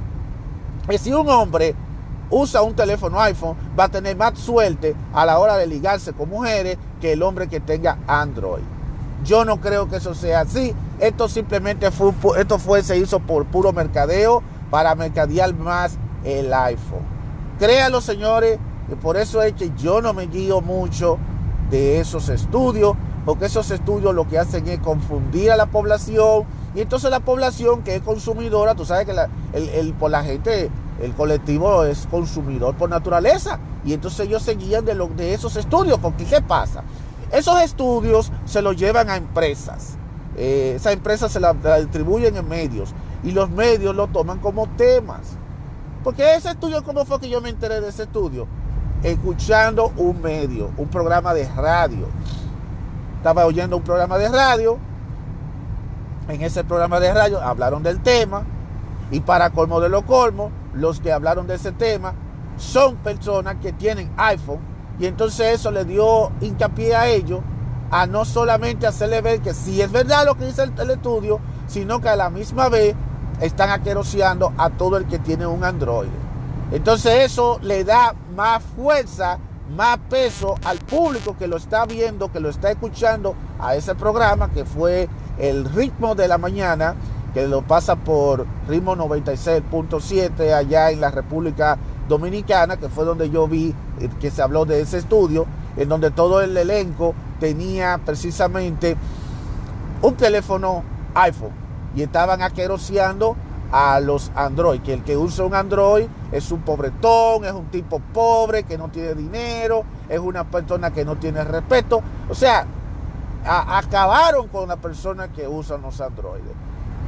que 0.89 0.97
si 0.97 1.13
un 1.13 1.29
hombre 1.29 1.75
usa 2.29 2.61
un 2.61 2.75
teléfono 2.75 3.19
iPhone 3.21 3.55
va 3.77 3.85
a 3.85 3.89
tener 3.89 4.15
más 4.15 4.37
suerte 4.39 4.95
a 5.13 5.25
la 5.25 5.39
hora 5.39 5.55
de 5.57 5.67
ligarse 5.67 6.13
con 6.13 6.29
mujeres 6.29 6.77
que 6.99 7.13
el 7.13 7.23
hombre 7.23 7.47
que 7.47 7.59
tenga 7.59 7.99
Android. 8.07 8.63
Yo 9.23 9.45
no 9.45 9.59
creo 9.59 9.89
que 9.89 9.97
eso 9.97 10.13
sea 10.13 10.41
así. 10.41 10.73
Esto 10.99 11.27
simplemente 11.29 11.91
fue, 11.91 12.13
esto 12.37 12.59
fue, 12.59 12.83
se 12.83 12.97
hizo 12.97 13.19
por 13.19 13.45
puro 13.45 13.71
mercadeo 13.71 14.41
para 14.69 14.95
mercadear 14.95 15.53
más 15.53 15.97
el 16.23 16.53
iPhone. 16.53 17.05
Créanlo, 17.59 18.01
señores, 18.01 18.59
y 18.91 18.95
por 18.95 19.17
eso 19.17 19.41
es 19.41 19.53
que 19.53 19.71
yo 19.77 20.01
no 20.01 20.13
me 20.13 20.27
guío 20.27 20.61
mucho 20.61 21.17
de 21.69 21.99
esos 21.99 22.29
estudios, 22.29 22.95
porque 23.25 23.45
esos 23.45 23.71
estudios 23.71 24.15
lo 24.15 24.27
que 24.27 24.39
hacen 24.39 24.67
es 24.67 24.79
confundir 24.79 25.51
a 25.51 25.57
la 25.57 25.65
población 25.65 26.45
y 26.75 26.81
entonces 26.81 27.09
la 27.09 27.21
población 27.21 27.83
que 27.83 27.95
es 27.95 28.01
consumidora, 28.01 28.75
tú 28.75 28.85
sabes 28.85 29.05
que 29.05 29.13
la, 29.13 29.29
el, 29.53 29.93
por 29.93 30.11
la 30.11 30.23
gente, 30.23 30.69
el 31.01 31.13
colectivo 31.13 31.83
es 31.85 32.07
consumidor 32.07 32.75
por 32.75 32.89
naturaleza 32.89 33.59
y 33.83 33.93
entonces 33.93 34.27
ellos 34.27 34.43
se 34.43 34.55
guían 34.55 34.85
de, 34.85 34.93
lo, 34.93 35.07
de 35.07 35.33
esos 35.33 35.55
estudios, 35.55 35.97
porque 35.99 36.25
¿qué 36.25 36.41
pasa? 36.41 36.83
Esos 37.31 37.61
estudios 37.61 38.31
se 38.45 38.61
los 38.61 38.77
llevan 38.77 39.09
a 39.09 39.17
empresas, 39.17 39.97
eh, 40.37 40.73
esas 40.75 40.93
empresas 40.93 41.31
se 41.31 41.39
la, 41.39 41.53
distribuyen 41.53 42.35
en 42.37 42.47
medios 42.47 42.93
y 43.23 43.31
los 43.31 43.49
medios 43.49 43.95
lo 43.95 44.07
toman 44.07 44.39
como 44.39 44.67
temas. 44.67 45.35
Porque 46.03 46.35
ese 46.35 46.51
estudio, 46.51 46.83
¿cómo 46.83 47.05
fue 47.05 47.19
que 47.19 47.27
yo 47.27 47.41
me 47.41 47.49
enteré 47.49 47.81
de 47.81 47.89
ese 47.89 48.03
estudio? 48.03 48.47
Escuchando 49.03 49.91
un 49.97 50.21
medio, 50.21 50.71
un 50.77 50.87
programa 50.87 51.33
de 51.33 51.47
radio. 51.55 52.07
Estaba 53.17 53.45
oyendo 53.45 53.77
un 53.77 53.83
programa 53.83 54.17
de 54.17 54.29
radio. 54.29 54.77
En 56.27 56.41
ese 56.41 56.63
programa 56.63 56.99
de 56.99 57.13
radio 57.13 57.41
hablaron 57.41 57.83
del 57.83 58.01
tema. 58.01 58.43
Y 59.11 59.21
para 59.21 59.51
colmo 59.51 59.79
de 59.79 59.89
lo 59.89 60.05
colmo, 60.05 60.51
los 60.73 60.99
que 60.99 61.11
hablaron 61.11 61.47
de 61.47 61.55
ese 61.55 61.71
tema 61.71 62.13
son 62.57 62.95
personas 62.97 63.55
que 63.61 63.71
tienen 63.71 64.11
iPhone. 64.17 64.59
Y 64.99 65.05
entonces 65.05 65.53
eso 65.53 65.71
le 65.71 65.85
dio 65.85 66.31
hincapié 66.41 66.95
a 66.95 67.07
ellos 67.07 67.41
a 67.91 68.05
no 68.05 68.25
solamente 68.25 68.85
hacerle 68.85 69.21
ver 69.21 69.41
que 69.41 69.53
sí 69.53 69.81
es 69.81 69.91
verdad 69.91 70.25
lo 70.25 70.35
que 70.35 70.45
dice 70.45 70.63
el, 70.63 70.89
estudio, 70.89 71.39
sino 71.67 72.01
que 72.01 72.09
a 72.09 72.15
la 72.15 72.29
misma 72.29 72.67
vez 72.67 72.95
están 73.39 73.69
aqueroseando 73.69 74.51
a 74.57 74.71
todo 74.71 74.97
el 74.97 75.05
que 75.05 75.19
tiene 75.19 75.45
un 75.45 75.63
Android. 75.63 76.09
Entonces 76.71 77.31
eso 77.31 77.59
le 77.61 77.83
da 77.83 78.13
más 78.35 78.61
fuerza, 78.61 79.39
más 79.75 79.97
peso 80.09 80.55
al 80.65 80.79
público 80.79 81.35
que 81.37 81.47
lo 81.47 81.57
está 81.57 81.85
viendo, 81.85 82.31
que 82.31 82.39
lo 82.39 82.49
está 82.49 82.71
escuchando 82.71 83.35
a 83.59 83.75
ese 83.75 83.95
programa 83.95 84.49
que 84.51 84.65
fue 84.65 85.07
el 85.37 85.65
ritmo 85.65 86.13
de 86.15 86.27
la 86.27 86.37
mañana, 86.37 86.95
que 87.33 87.47
lo 87.47 87.61
pasa 87.61 87.95
por 87.95 88.45
ritmo 88.67 88.95
96.7 88.95 90.53
allá 90.53 90.91
en 90.91 90.99
la 90.99 91.11
República 91.11 91.77
Dominicana, 92.09 92.77
que 92.77 92.89
fue 92.89 93.05
donde 93.05 93.29
yo 93.29 93.47
vi 93.47 93.73
eh, 93.99 94.09
que 94.19 94.31
se 94.31 94.41
habló 94.41 94.65
de 94.65 94.81
ese 94.81 94.97
estudio, 94.97 95.45
en 95.77 95.87
donde 95.87 96.11
todo 96.11 96.41
el 96.41 96.55
elenco 96.57 97.13
tenía 97.39 97.99
precisamente 98.03 98.97
un 100.01 100.15
teléfono 100.15 100.83
iPhone 101.13 101.51
y 101.95 102.01
estaban 102.01 102.41
aqueroseando 102.41 103.35
a 103.71 103.99
los 103.99 104.31
Android, 104.35 104.81
que 104.81 104.93
el 104.93 105.03
que 105.03 105.17
usa 105.17 105.45
un 105.45 105.55
Android 105.55 106.07
es 106.31 106.51
un 106.51 106.61
pobretón, 106.61 107.45
es 107.45 107.53
un 107.53 107.67
tipo 107.67 107.99
pobre, 108.13 108.63
que 108.63 108.77
no 108.77 108.89
tiene 108.89 109.13
dinero, 109.13 109.83
es 110.09 110.19
una 110.19 110.43
persona 110.43 110.91
que 110.91 111.05
no 111.05 111.15
tiene 111.15 111.43
respeto. 111.43 112.01
O 112.29 112.35
sea, 112.35 112.65
acabaron 113.45 114.47
con 114.47 114.67
la 114.67 114.77
persona 114.77 115.29
que 115.29 115.47
usa 115.47 115.77
los 115.77 116.01
Androides 116.01 116.53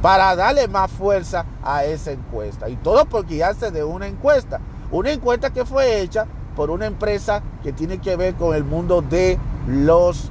para 0.02 0.34
darle 0.34 0.66
más 0.68 0.90
fuerza 0.90 1.44
a 1.62 1.84
esa 1.84 2.12
encuesta. 2.12 2.68
Y 2.68 2.76
todo 2.76 3.04
porque 3.04 3.44
hace 3.44 3.70
de 3.70 3.84
una 3.84 4.06
encuesta. 4.06 4.60
Una 4.90 5.12
encuesta 5.12 5.50
que 5.50 5.64
fue 5.64 6.00
hecha 6.00 6.26
por 6.56 6.70
una 6.70 6.86
empresa 6.86 7.42
que 7.62 7.72
tiene 7.72 7.98
que 7.98 8.16
ver 8.16 8.34
con 8.34 8.54
el 8.54 8.64
mundo 8.64 9.02
de 9.02 9.38
los 9.68 10.30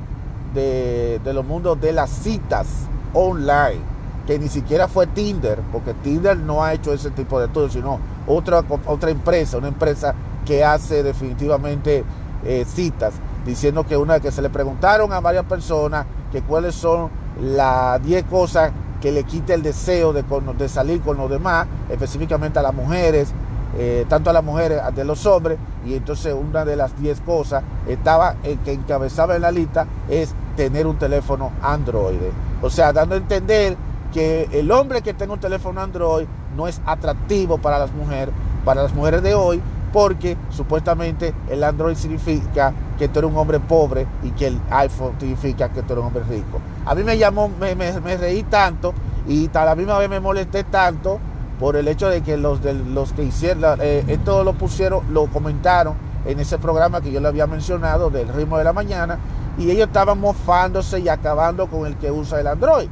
de, 0.53 1.21
los 1.23 1.45
mundos 1.45 1.79
de 1.79 1.93
las 1.93 2.09
citas 2.09 2.67
online, 3.13 3.81
que 4.25 4.37
ni 4.37 4.47
siquiera 4.47 4.87
fue 4.87 5.07
Tinder, 5.07 5.59
porque 5.71 5.93
Tinder 5.93 6.37
no 6.37 6.63
ha 6.63 6.73
hecho 6.73 6.93
ese 6.93 7.11
tipo 7.11 7.39
de 7.39 7.47
estudios, 7.47 7.73
sino 7.73 7.99
otra, 8.27 8.63
otra 8.85 9.09
empresa, 9.09 9.57
una 9.57 9.69
empresa 9.69 10.13
que 10.45 10.63
hace 10.63 11.03
definitivamente 11.03 12.03
eh, 12.43 12.65
citas, 12.67 13.13
diciendo 13.45 13.85
que 13.85 13.97
una 13.97 14.19
que 14.19 14.31
se 14.31 14.41
le 14.41 14.49
preguntaron 14.49 15.11
a 15.13 15.19
varias 15.19 15.45
personas 15.45 16.05
que 16.31 16.41
cuáles 16.41 16.75
son 16.75 17.09
las 17.41 18.03
10 18.03 18.25
cosas 18.25 18.71
que 19.01 19.11
le 19.11 19.23
quita 19.23 19.53
el 19.53 19.63
deseo 19.63 20.13
de, 20.13 20.23
de 20.57 20.69
salir 20.69 21.01
con 21.01 21.17
los 21.17 21.29
demás, 21.29 21.67
específicamente 21.89 22.59
a 22.59 22.61
las 22.61 22.73
mujeres, 22.73 23.33
eh, 23.77 24.05
tanto 24.09 24.29
a 24.29 24.33
las 24.33 24.43
mujeres, 24.43 24.81
de 24.95 25.05
los 25.05 25.25
hombres, 25.25 25.57
y 25.85 25.93
entonces 25.93 26.33
una 26.33 26.65
de 26.65 26.75
las 26.75 26.99
10 26.99 27.21
cosas 27.21 27.63
estaba 27.87 28.35
el 28.43 28.57
que 28.59 28.73
encabezaba 28.73 29.35
en 29.35 29.43
la 29.43 29.51
lista 29.51 29.85
es 30.09 30.33
tener 30.55 30.87
un 30.87 30.97
teléfono 30.97 31.51
Android. 31.61 32.17
O 32.61 32.69
sea, 32.69 32.91
dando 32.91 33.15
a 33.15 33.19
entender 33.19 33.77
que 34.13 34.49
el 34.51 34.71
hombre 34.71 35.01
que 35.01 35.13
tenga 35.13 35.33
un 35.33 35.39
teléfono 35.39 35.81
Android 35.81 36.25
no 36.55 36.67
es 36.67 36.81
atractivo 36.85 37.57
para 37.57 37.79
las 37.79 37.91
mujeres, 37.93 38.33
para 38.65 38.83
las 38.83 38.93
mujeres 38.93 39.21
de 39.23 39.35
hoy, 39.35 39.61
porque 39.93 40.37
supuestamente 40.49 41.33
el 41.49 41.63
Android 41.63 41.95
significa 41.95 42.73
que 42.97 43.07
tú 43.07 43.19
eres 43.19 43.31
un 43.31 43.37
hombre 43.37 43.59
pobre 43.59 44.05
y 44.23 44.31
que 44.31 44.47
el 44.47 44.59
iPhone 44.69 45.13
significa 45.19 45.69
que 45.69 45.81
tú 45.81 45.93
eres 45.93 46.01
un 46.01 46.07
hombre 46.07 46.23
rico. 46.23 46.59
A 46.85 46.93
mí 46.95 47.03
me 47.03 47.17
llamó, 47.17 47.49
me, 47.59 47.75
me 47.75 48.17
reí 48.17 48.43
tanto 48.43 48.93
y 49.27 49.49
a 49.53 49.65
la 49.65 49.75
misma 49.75 49.97
vez 49.97 50.09
me 50.09 50.19
molesté 50.19 50.63
tanto 50.63 51.19
por 51.59 51.75
el 51.75 51.87
hecho 51.87 52.09
de 52.09 52.21
que 52.21 52.37
los, 52.37 52.63
de, 52.63 52.73
los 52.73 53.11
que 53.13 53.23
hicieron, 53.23 53.79
eh, 53.81 54.03
esto 54.07 54.43
lo 54.43 54.53
pusieron, 54.53 55.03
lo 55.13 55.27
comentaron 55.27 55.95
en 56.25 56.39
ese 56.39 56.57
programa 56.57 57.01
que 57.01 57.11
yo 57.11 57.19
le 57.19 57.27
había 57.27 57.47
mencionado 57.47 58.09
del 58.09 58.29
ritmo 58.29 58.57
de 58.57 58.63
la 58.63 58.73
mañana 58.73 59.19
y 59.57 59.69
ellos 59.69 59.87
estaban 59.87 60.19
mofándose 60.19 60.99
y 60.99 61.09
acabando 61.09 61.67
con 61.67 61.85
el 61.85 61.97
que 61.97 62.11
usa 62.11 62.39
el 62.39 62.47
Android. 62.47 62.87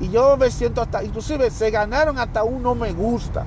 Y 0.00 0.08
yo 0.08 0.36
me 0.36 0.50
siento 0.50 0.80
hasta, 0.80 1.04
inclusive 1.04 1.50
se 1.50 1.70
ganaron 1.70 2.18
hasta 2.18 2.42
un 2.42 2.62
no 2.62 2.74
me 2.74 2.92
gusta. 2.92 3.44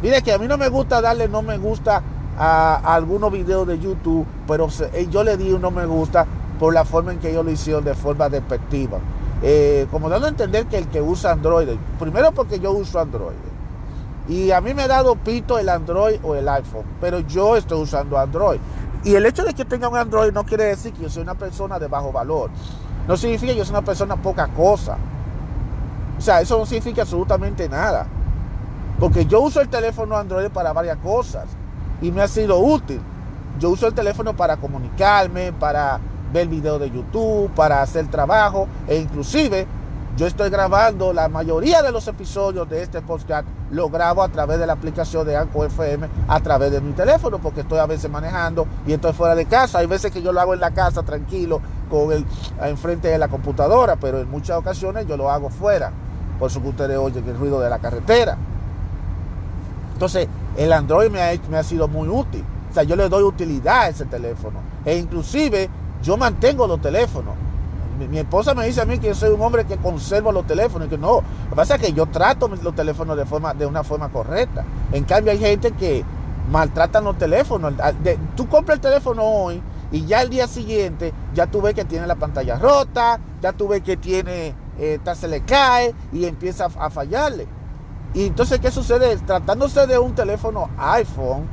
Mire 0.00 0.22
que 0.22 0.32
a 0.32 0.38
mí 0.38 0.46
no 0.46 0.56
me 0.56 0.68
gusta 0.68 1.00
darle 1.00 1.28
no 1.28 1.42
me 1.42 1.58
gusta 1.58 2.02
a, 2.38 2.94
algunos 2.94 3.32
videos 3.32 3.66
de 3.66 3.78
YouTube, 3.78 4.24
pero 4.46 4.68
eh, 4.92 5.08
yo 5.10 5.24
le 5.24 5.36
di 5.36 5.50
un 5.52 5.60
no 5.60 5.72
me 5.72 5.86
gusta 5.86 6.24
por 6.58 6.72
la 6.72 6.84
forma 6.84 7.12
en 7.12 7.18
que 7.18 7.30
ellos 7.30 7.44
lo 7.44 7.50
hicieron 7.50 7.84
de 7.84 7.94
forma 7.94 8.28
despectiva. 8.28 8.98
Eh, 9.42 9.86
como 9.90 10.08
dando 10.08 10.26
a 10.26 10.30
entender 10.30 10.66
que 10.66 10.78
el 10.78 10.88
que 10.88 11.00
usa 11.00 11.32
Android, 11.32 11.68
primero 11.98 12.32
porque 12.32 12.60
yo 12.60 12.72
uso 12.72 13.00
Android, 13.00 13.36
y 14.28 14.50
a 14.50 14.60
mí 14.60 14.74
me 14.74 14.82
ha 14.82 14.88
dado 14.88 15.16
pito 15.16 15.58
el 15.58 15.68
Android 15.68 16.20
o 16.22 16.34
el 16.34 16.48
iPhone, 16.48 16.84
pero 17.00 17.20
yo 17.20 17.56
estoy 17.56 17.80
usando 17.80 18.18
Android. 18.18 18.58
Y 19.04 19.14
el 19.14 19.24
hecho 19.24 19.42
de 19.42 19.54
que 19.54 19.64
tenga 19.64 19.88
un 19.88 19.96
Android 19.96 20.32
no 20.32 20.44
quiere 20.44 20.64
decir 20.64 20.92
que 20.92 21.02
yo 21.02 21.08
soy 21.08 21.22
una 21.22 21.34
persona 21.34 21.78
de 21.78 21.86
bajo 21.86 22.12
valor. 22.12 22.50
No 23.06 23.16
significa 23.16 23.52
que 23.52 23.58
yo 23.58 23.64
soy 23.64 23.74
una 23.74 23.84
persona 23.84 24.16
poca 24.16 24.48
cosa. 24.48 24.98
O 26.18 26.20
sea, 26.20 26.40
eso 26.40 26.58
no 26.58 26.66
significa 26.66 27.02
absolutamente 27.02 27.68
nada. 27.68 28.06
Porque 28.98 29.26
yo 29.26 29.40
uso 29.40 29.60
el 29.60 29.68
teléfono 29.68 30.16
Android 30.16 30.48
para 30.48 30.72
varias 30.72 30.98
cosas 30.98 31.46
y 32.02 32.10
me 32.10 32.22
ha 32.22 32.28
sido 32.28 32.58
útil. 32.58 33.00
Yo 33.60 33.70
uso 33.70 33.86
el 33.86 33.94
teléfono 33.94 34.34
para 34.34 34.56
comunicarme, 34.56 35.52
para 35.52 36.00
ver 36.32 36.48
videos 36.48 36.80
de 36.80 36.90
YouTube, 36.90 37.50
para 37.54 37.80
hacer 37.80 38.08
trabajo 38.08 38.66
e 38.86 38.96
inclusive 38.96 39.66
yo 40.18 40.26
estoy 40.26 40.50
grabando 40.50 41.12
la 41.12 41.28
mayoría 41.28 41.80
de 41.80 41.92
los 41.92 42.08
episodios 42.08 42.68
de 42.68 42.82
este 42.82 43.00
podcast, 43.02 43.46
lo 43.70 43.88
grabo 43.88 44.24
a 44.24 44.28
través 44.28 44.58
de 44.58 44.66
la 44.66 44.72
aplicación 44.72 45.24
de 45.24 45.36
Anco 45.36 45.64
FM, 45.64 46.08
a 46.26 46.40
través 46.40 46.72
de 46.72 46.80
mi 46.80 46.92
teléfono, 46.92 47.38
porque 47.38 47.60
estoy 47.60 47.78
a 47.78 47.86
veces 47.86 48.10
manejando 48.10 48.66
y 48.84 48.94
estoy 48.94 49.12
fuera 49.12 49.36
de 49.36 49.46
casa. 49.46 49.78
Hay 49.78 49.86
veces 49.86 50.10
que 50.10 50.20
yo 50.20 50.32
lo 50.32 50.40
hago 50.40 50.54
en 50.54 50.60
la 50.60 50.72
casa 50.72 51.04
tranquilo, 51.04 51.60
con 51.88 52.10
el 52.10 52.26
enfrente 52.62 53.06
de 53.06 53.16
la 53.16 53.28
computadora, 53.28 53.94
pero 53.94 54.18
en 54.18 54.28
muchas 54.28 54.58
ocasiones 54.58 55.06
yo 55.06 55.16
lo 55.16 55.30
hago 55.30 55.50
fuera. 55.50 55.92
Por 56.38 56.50
eso 56.50 56.62
que 56.62 56.68
ustedes 56.68 56.98
oyen 56.98 57.26
el 57.28 57.36
ruido 57.36 57.60
de 57.60 57.70
la 57.70 57.78
carretera. 57.78 58.36
Entonces, 59.92 60.28
el 60.56 60.72
Android 60.72 61.10
me 61.10 61.22
ha, 61.22 61.32
me 61.50 61.56
ha 61.56 61.62
sido 61.62 61.88
muy 61.88 62.08
útil. 62.08 62.44
O 62.70 62.74
sea, 62.74 62.82
yo 62.82 62.96
le 62.96 63.08
doy 63.08 63.22
utilidad 63.22 63.82
a 63.82 63.88
ese 63.88 64.04
teléfono. 64.04 64.60
E 64.84 64.96
inclusive 64.96 65.68
yo 66.02 66.16
mantengo 66.16 66.66
los 66.66 66.80
teléfonos 66.80 67.34
mi, 68.06 68.18
esposa 68.18 68.54
me 68.54 68.66
dice 68.66 68.80
a 68.80 68.84
mí 68.84 68.98
que 68.98 69.08
yo 69.08 69.14
soy 69.14 69.30
un 69.30 69.40
hombre 69.40 69.64
que 69.64 69.76
conserva 69.76 70.30
los 70.30 70.46
teléfonos 70.46 70.86
y 70.86 70.90
que 70.90 70.98
no. 70.98 71.14
Lo 71.14 71.50
que 71.50 71.56
pasa 71.56 71.74
es 71.74 71.80
que 71.80 71.92
yo 71.92 72.06
trato 72.06 72.48
los 72.48 72.74
teléfonos 72.74 73.16
de, 73.16 73.24
forma, 73.24 73.54
de 73.54 73.66
una 73.66 73.82
forma 73.82 74.08
correcta. 74.10 74.64
En 74.92 75.04
cambio 75.04 75.32
hay 75.32 75.38
gente 75.38 75.72
que 75.72 76.04
maltratan 76.50 77.04
los 77.04 77.18
teléfonos. 77.18 77.74
tú 78.36 78.48
compras 78.48 78.76
el 78.76 78.80
teléfono 78.80 79.22
hoy 79.24 79.60
y 79.90 80.04
ya 80.06 80.22
el 80.22 80.30
día 80.30 80.46
siguiente 80.46 81.12
ya 81.34 81.46
tú 81.46 81.60
ves 81.60 81.74
que 81.74 81.84
tiene 81.84 82.06
la 82.06 82.14
pantalla 82.14 82.56
rota, 82.56 83.18
ya 83.42 83.52
tú 83.52 83.68
ves 83.68 83.82
que 83.82 83.96
tiene, 83.96 84.54
eh, 84.78 85.00
se 85.14 85.28
le 85.28 85.42
cae 85.42 85.94
y 86.12 86.24
empieza 86.24 86.66
a 86.66 86.90
fallarle. 86.90 87.46
Y 88.14 88.26
entonces, 88.26 88.58
¿qué 88.60 88.70
sucede? 88.70 89.16
Tratándose 89.18 89.86
de 89.86 89.98
un 89.98 90.14
teléfono 90.14 90.70
iPhone, 90.78 91.46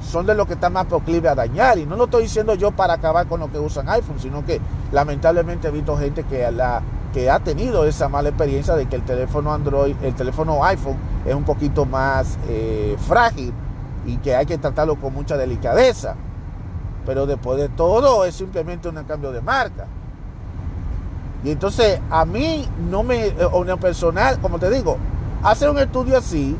son 0.00 0.26
de 0.26 0.34
los 0.34 0.46
que 0.46 0.54
están 0.54 0.72
más 0.72 0.86
proclives 0.86 1.30
a 1.30 1.34
dañar. 1.34 1.78
Y 1.78 1.86
no 1.86 1.96
lo 1.96 2.04
estoy 2.04 2.24
diciendo 2.24 2.54
yo 2.54 2.70
para 2.70 2.94
acabar 2.94 3.26
con 3.26 3.40
los 3.40 3.50
que 3.50 3.58
usan 3.58 3.88
iPhone, 3.88 4.18
sino 4.20 4.44
que 4.44 4.60
lamentablemente 4.92 5.68
he 5.68 5.70
visto 5.70 5.96
gente 5.96 6.24
que, 6.24 6.50
la, 6.50 6.82
que 7.12 7.30
ha 7.30 7.40
tenido 7.40 7.84
esa 7.86 8.08
mala 8.08 8.28
experiencia 8.28 8.74
de 8.74 8.86
que 8.86 8.96
el 8.96 9.02
teléfono 9.02 9.52
Android, 9.52 9.96
el 10.02 10.14
teléfono 10.14 10.62
iPhone 10.64 10.96
es 11.24 11.34
un 11.34 11.44
poquito 11.44 11.86
más 11.86 12.38
eh, 12.48 12.96
frágil 13.06 13.52
y 14.06 14.18
que 14.18 14.36
hay 14.36 14.46
que 14.46 14.58
tratarlo 14.58 14.96
con 14.96 15.14
mucha 15.14 15.36
delicadeza. 15.36 16.14
Pero 17.04 17.26
después 17.26 17.58
de 17.58 17.68
todo 17.68 18.24
es 18.24 18.34
simplemente 18.34 18.88
un 18.88 19.02
cambio 19.04 19.32
de 19.32 19.40
marca. 19.40 19.86
Y 21.44 21.50
entonces 21.50 22.00
a 22.10 22.24
mí 22.24 22.66
no 22.90 23.02
me, 23.02 23.28
o 23.52 23.64
en 23.64 23.78
personal, 23.78 24.40
como 24.40 24.58
te 24.58 24.70
digo, 24.70 24.96
hacer 25.42 25.70
un 25.70 25.78
estudio 25.78 26.18
así 26.18 26.56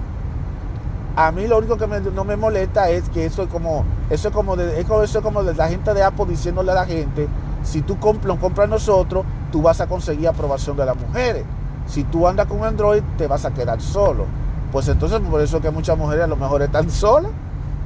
a 1.17 1.33
mí 1.33 1.47
lo 1.47 1.57
único 1.57 1.79
que 1.79 1.87
no 1.87 2.25
me 2.25 2.37
molesta 2.37 2.91
es 2.91 3.09
que 3.09 3.25
eso 3.25 3.43
es 3.43 3.49
como, 3.49 3.87
eso 4.11 4.29
es 4.29 4.35
como 4.35 4.55
de, 4.55 4.79
eso 4.79 5.03
es 5.03 5.17
como 5.19 5.43
de 5.43 5.55
la 5.55 5.67
gente 5.67 5.95
de 5.95 6.03
Apple 6.03 6.27
diciéndole 6.29 6.73
a 6.73 6.75
la 6.75 6.85
gente, 6.85 7.27
si 7.63 7.81
tú 7.81 7.99
compras 7.99 8.69
nosotros, 8.69 9.25
tú 9.51 9.63
vas 9.63 9.81
a 9.81 9.87
conseguir 9.87 10.29
aprobación 10.29 10.77
de 10.77 10.85
las 10.85 10.95
mujeres. 10.95 11.45
Si 11.87 12.05
tú 12.05 12.29
andas 12.29 12.47
con 12.47 12.63
Android, 12.65 13.03
te 13.17 13.27
vas 13.27 13.47
a 13.47 13.55
quedar 13.55 13.81
solo. 13.81 14.27
Pues 14.71 14.89
entonces 14.89 15.21
por 15.21 15.41
eso 15.41 15.59
que 15.63 15.71
muchas 15.71 15.97
mujeres 15.97 16.25
a 16.25 16.27
lo 16.27 16.37
mejor 16.37 16.61
están 16.61 16.91
solas, 16.91 17.33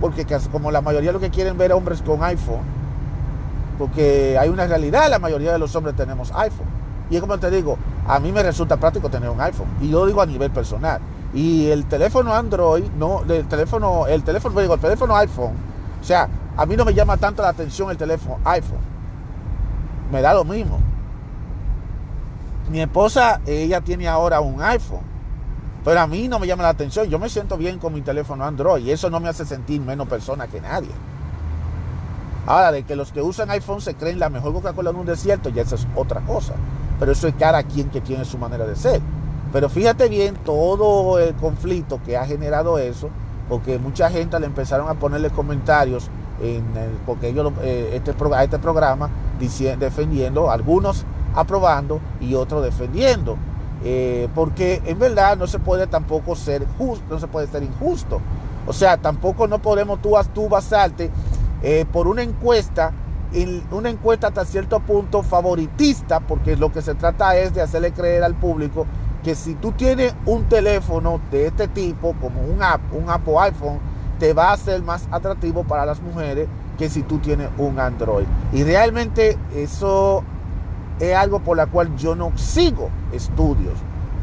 porque 0.01 0.27
como 0.51 0.73
la 0.73 0.81
mayoría 0.81 1.13
lo 1.13 1.21
que 1.21 1.31
quieren 1.31 1.57
ver 1.57 1.73
hombres 1.73 2.03
con 2.03 2.25
iPhone, 2.25 2.63
porque 3.81 4.37
hay 4.39 4.51
una 4.51 4.67
realidad, 4.67 5.09
la 5.09 5.19
mayoría 5.19 5.53
de 5.53 5.59
los 5.59 5.75
hombres 5.75 5.97
tenemos 5.97 6.31
iPhone. 6.33 6.67
Y 7.09 7.17
es 7.17 7.23
como 7.23 7.39
te 7.39 7.51
digo, 7.51 7.79
a 8.07 8.21
mí 8.21 8.31
me 8.31 8.43
resulta 8.43 8.77
práctico 8.77 9.09
tener 9.09 9.31
un 9.31 9.41
iPhone. 9.41 9.69
Y 9.81 9.89
yo 9.89 10.05
digo 10.05 10.21
a 10.21 10.27
nivel 10.27 10.51
personal. 10.51 11.01
Y 11.33 11.67
el 11.71 11.87
teléfono 11.87 12.35
Android, 12.35 12.85
no, 12.99 13.23
el 13.27 13.49
teléfono, 13.49 14.07
el 14.07 14.23
teléfono, 14.23 14.61
digo, 14.61 14.75
el 14.75 14.81
teléfono 14.81 15.17
iPhone, 15.17 15.55
o 15.99 16.05
sea, 16.05 16.29
a 16.59 16.67
mí 16.67 16.77
no 16.77 16.85
me 16.85 16.93
llama 16.93 17.17
tanto 17.17 17.41
la 17.41 17.49
atención 17.49 17.91
el 17.91 17.97
teléfono 17.97 18.39
iPhone. 18.45 18.83
Me 20.13 20.21
da 20.21 20.35
lo 20.35 20.45
mismo. 20.45 20.79
Mi 22.69 22.83
esposa, 22.83 23.41
ella 23.47 23.81
tiene 23.81 24.09
ahora 24.09 24.41
un 24.41 24.61
iPhone. 24.63 25.09
Pero 25.87 26.01
a 26.01 26.07
mí 26.07 26.29
no 26.29 26.39
me 26.39 26.47
llama 26.47 26.65
la 26.65 26.69
atención. 26.69 27.09
Yo 27.09 27.19
me 27.19 27.31
siento 27.31 27.57
bien 27.57 27.79
con 27.79 27.95
mi 27.95 28.03
teléfono 28.03 28.45
Android. 28.45 28.85
Y 28.85 28.91
eso 28.91 29.09
no 29.09 29.21
me 29.21 29.31
hace 29.31 29.47
sentir 29.47 29.81
menos 29.81 30.07
persona 30.07 30.49
que 30.49 30.61
nadie. 30.61 30.91
Ahora, 32.51 32.73
de 32.73 32.83
que 32.83 32.97
los 32.97 33.13
que 33.13 33.23
usan 33.23 33.49
iPhone 33.51 33.81
se 33.81 33.95
creen 33.95 34.19
la 34.19 34.29
mejor 34.29 34.53
Coca-Cola 34.53 34.91
en 34.91 34.97
un 34.97 35.07
desierto, 35.07 35.51
ya 35.51 35.63
esa 35.63 35.77
es 35.77 35.87
otra 35.95 36.21
cosa. 36.23 36.55
Pero 36.99 37.13
eso 37.13 37.29
es 37.29 37.35
cada 37.39 37.63
quien 37.63 37.91
que 37.91 38.01
tiene 38.01 38.25
su 38.25 38.39
manera 38.39 38.67
de 38.67 38.75
ser. 38.75 39.01
Pero 39.53 39.69
fíjate 39.69 40.09
bien 40.09 40.35
todo 40.45 41.21
el 41.21 41.37
conflicto 41.37 42.01
que 42.05 42.17
ha 42.17 42.27
generado 42.27 42.77
eso, 42.79 43.09
porque 43.49 43.79
mucha 43.79 44.11
gente 44.11 44.41
le 44.41 44.47
empezaron 44.47 44.89
a 44.89 44.95
ponerle 44.95 45.31
comentarios 45.31 46.11
en 46.43 46.65
porque 47.07 47.29
ellos 47.29 47.53
eh, 47.63 47.93
este, 47.95 48.13
a 48.35 48.43
este 48.43 48.59
programa 48.59 49.11
defendiendo, 49.39 50.51
algunos 50.51 51.05
aprobando 51.37 52.01
y 52.21 52.35
otros 52.35 52.65
defendiendo. 52.65 53.37
Eh, 53.85 54.29
porque 54.35 54.83
en 54.87 54.99
verdad 54.99 55.37
no 55.37 55.47
se 55.47 55.61
puede 55.61 55.87
tampoco 55.87 56.35
ser 56.35 56.67
justo, 56.79 57.05
no 57.09 57.21
se 57.21 57.29
puede 57.29 57.47
ser 57.47 57.63
injusto. 57.63 58.21
O 58.67 58.73
sea, 58.73 58.97
tampoco 58.97 59.47
no 59.47 59.61
podemos 59.61 60.03
tú, 60.03 60.17
tú 60.35 60.49
basarte 60.49 61.13
eh, 61.63 61.85
por 61.91 62.07
una 62.07 62.23
encuesta, 62.23 62.93
en 63.33 63.63
una 63.71 63.91
encuesta 63.91 64.29
hasta 64.29 64.45
cierto 64.45 64.81
punto 64.81 65.23
favoritista, 65.23 66.21
porque 66.21 66.57
lo 66.57 66.73
que 66.73 66.83
se 66.83 66.95
trata 66.95 67.37
es 67.37 67.55
de 67.55 67.63
hacerle 67.63 67.93
creer 67.93 68.25
al 68.25 68.35
público 68.35 68.87
que 69.23 69.35
si 69.35 69.55
tú 69.55 69.73
tienes 69.73 70.15
un 70.25 70.45
teléfono 70.45 71.21
de 71.31 71.47
este 71.47 71.69
tipo, 71.69 72.15
como 72.21 72.41
un 72.41 72.63
app, 72.63 72.81
un 72.93 73.11
Apple 73.11 73.35
iPhone, 73.39 73.79
te 74.19 74.33
va 74.33 74.53
a 74.53 74.57
ser 74.57 74.83
más 74.83 75.07
atractivo 75.11 75.65
para 75.65 75.85
las 75.85 76.01
mujeres 76.01 76.49
que 76.79 76.89
si 76.89 77.03
tú 77.03 77.19
tienes 77.19 77.49
un 77.59 77.79
Android. 77.79 78.27
Y 78.53 78.65
realmente 78.65 79.37
eso 79.55 80.25
es 80.99 81.15
algo 81.15 81.41
por 81.41 81.57
la 81.57 81.67
cual 81.67 81.95
yo 81.97 82.15
no 82.15 82.33
sigo 82.37 82.91
estudios, 83.13 83.75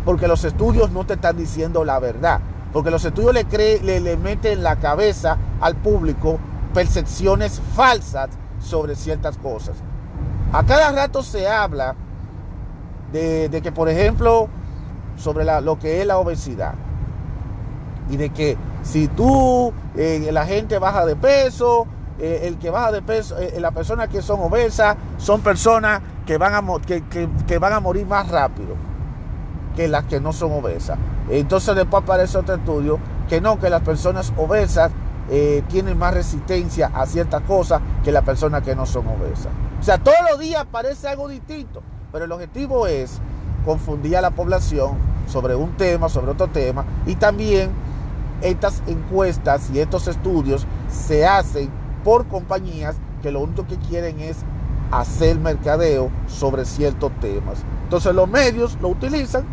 porque 0.05 0.27
los 0.27 0.43
estudios 0.43 0.91
no 0.91 1.05
te 1.05 1.13
están 1.13 1.37
diciendo 1.37 1.83
la 1.83 1.99
verdad, 1.99 2.39
porque 2.73 2.91
los 2.91 3.05
estudios 3.05 3.33
le, 3.33 3.45
cree, 3.45 3.79
le, 3.81 3.99
le 3.99 4.17
meten 4.17 4.53
en 4.53 4.63
la 4.63 4.77
cabeza 4.77 5.37
al 5.61 5.75
público 5.75 6.39
percepciones 6.77 7.59
falsas 7.75 8.29
sobre 8.59 8.95
ciertas 8.95 9.35
cosas. 9.39 9.75
A 10.53 10.63
cada 10.63 10.91
rato 10.91 11.23
se 11.23 11.47
habla 11.47 11.95
de, 13.11 13.49
que, 13.63 13.71
por 13.71 13.89
ejemplo, 13.89 14.47
sobre 15.15 15.43
lo 15.43 15.79
que 15.79 16.01
es 16.01 16.05
la 16.05 16.19
obesidad. 16.19 16.75
Y 18.11 18.17
de 18.17 18.29
que 18.29 18.57
si 18.83 19.07
tú, 19.07 19.73
eh, 19.95 20.29
la 20.31 20.45
gente 20.45 20.77
baja 20.77 21.03
de 21.07 21.15
peso, 21.15 21.87
eh, 22.19 22.41
el 22.43 22.59
que 22.59 22.69
baja 22.69 22.91
de 22.91 23.01
peso, 23.01 23.39
eh, 23.39 23.59
las 23.59 23.73
personas 23.73 24.09
que 24.09 24.21
son 24.21 24.39
obesas 24.39 24.97
son 25.17 25.41
personas 25.41 25.99
que 26.27 26.37
van, 26.37 26.53
a, 26.53 26.61
que, 26.85 27.57
van 27.57 27.73
a 27.73 27.79
morir 27.79 28.05
más 28.05 28.29
rápido 28.29 28.75
que 29.75 29.87
las 29.87 30.03
que 30.03 30.19
no 30.19 30.31
son 30.31 30.51
obesas. 30.51 30.99
Entonces 31.27 31.75
después 31.75 32.03
aparece 32.03 32.37
otro 32.37 32.53
estudio 32.53 32.99
que 33.27 33.41
no, 33.41 33.59
que 33.59 33.71
las 33.71 33.81
personas 33.81 34.31
obesas 34.37 34.91
tienen 35.67 35.97
más 35.97 36.13
resistencia 36.13 36.91
a 36.93 37.05
ciertas 37.05 37.41
cosas 37.41 37.81
que 38.03 38.11
las 38.11 38.23
personas 38.23 38.63
que 38.63 38.75
no 38.75 38.85
son 38.85 39.07
obesas. 39.07 39.51
O 39.79 39.83
sea, 39.83 39.97
todos 39.97 40.17
los 40.29 40.39
días 40.39 40.65
parece 40.71 41.07
algo 41.07 41.27
distinto, 41.27 41.81
pero 42.11 42.25
el 42.25 42.31
objetivo 42.31 42.87
es 42.87 43.19
confundía 43.65 44.19
a 44.19 44.21
la 44.21 44.31
población 44.31 44.97
sobre 45.27 45.55
un 45.55 45.75
tema, 45.75 46.07
sobre 46.07 46.31
otro 46.31 46.47
tema, 46.47 46.85
y 47.05 47.15
también 47.15 47.71
estas 48.41 48.81
encuestas 48.87 49.69
y 49.73 49.79
estos 49.79 50.07
estudios 50.07 50.65
se 50.89 51.25
hacen 51.25 51.69
por 52.03 52.27
compañías 52.27 52.95
que 53.21 53.31
lo 53.31 53.41
único 53.41 53.67
que 53.67 53.77
quieren 53.77 54.21
es 54.21 54.37
hacer 54.91 55.37
mercadeo 55.37 56.09
sobre 56.27 56.63
ciertos 56.63 57.11
temas. 57.19 57.63
Entonces 57.83 58.15
los 58.15 58.29
medios 58.29 58.77
lo 58.81 58.89
utilizan 58.89 59.43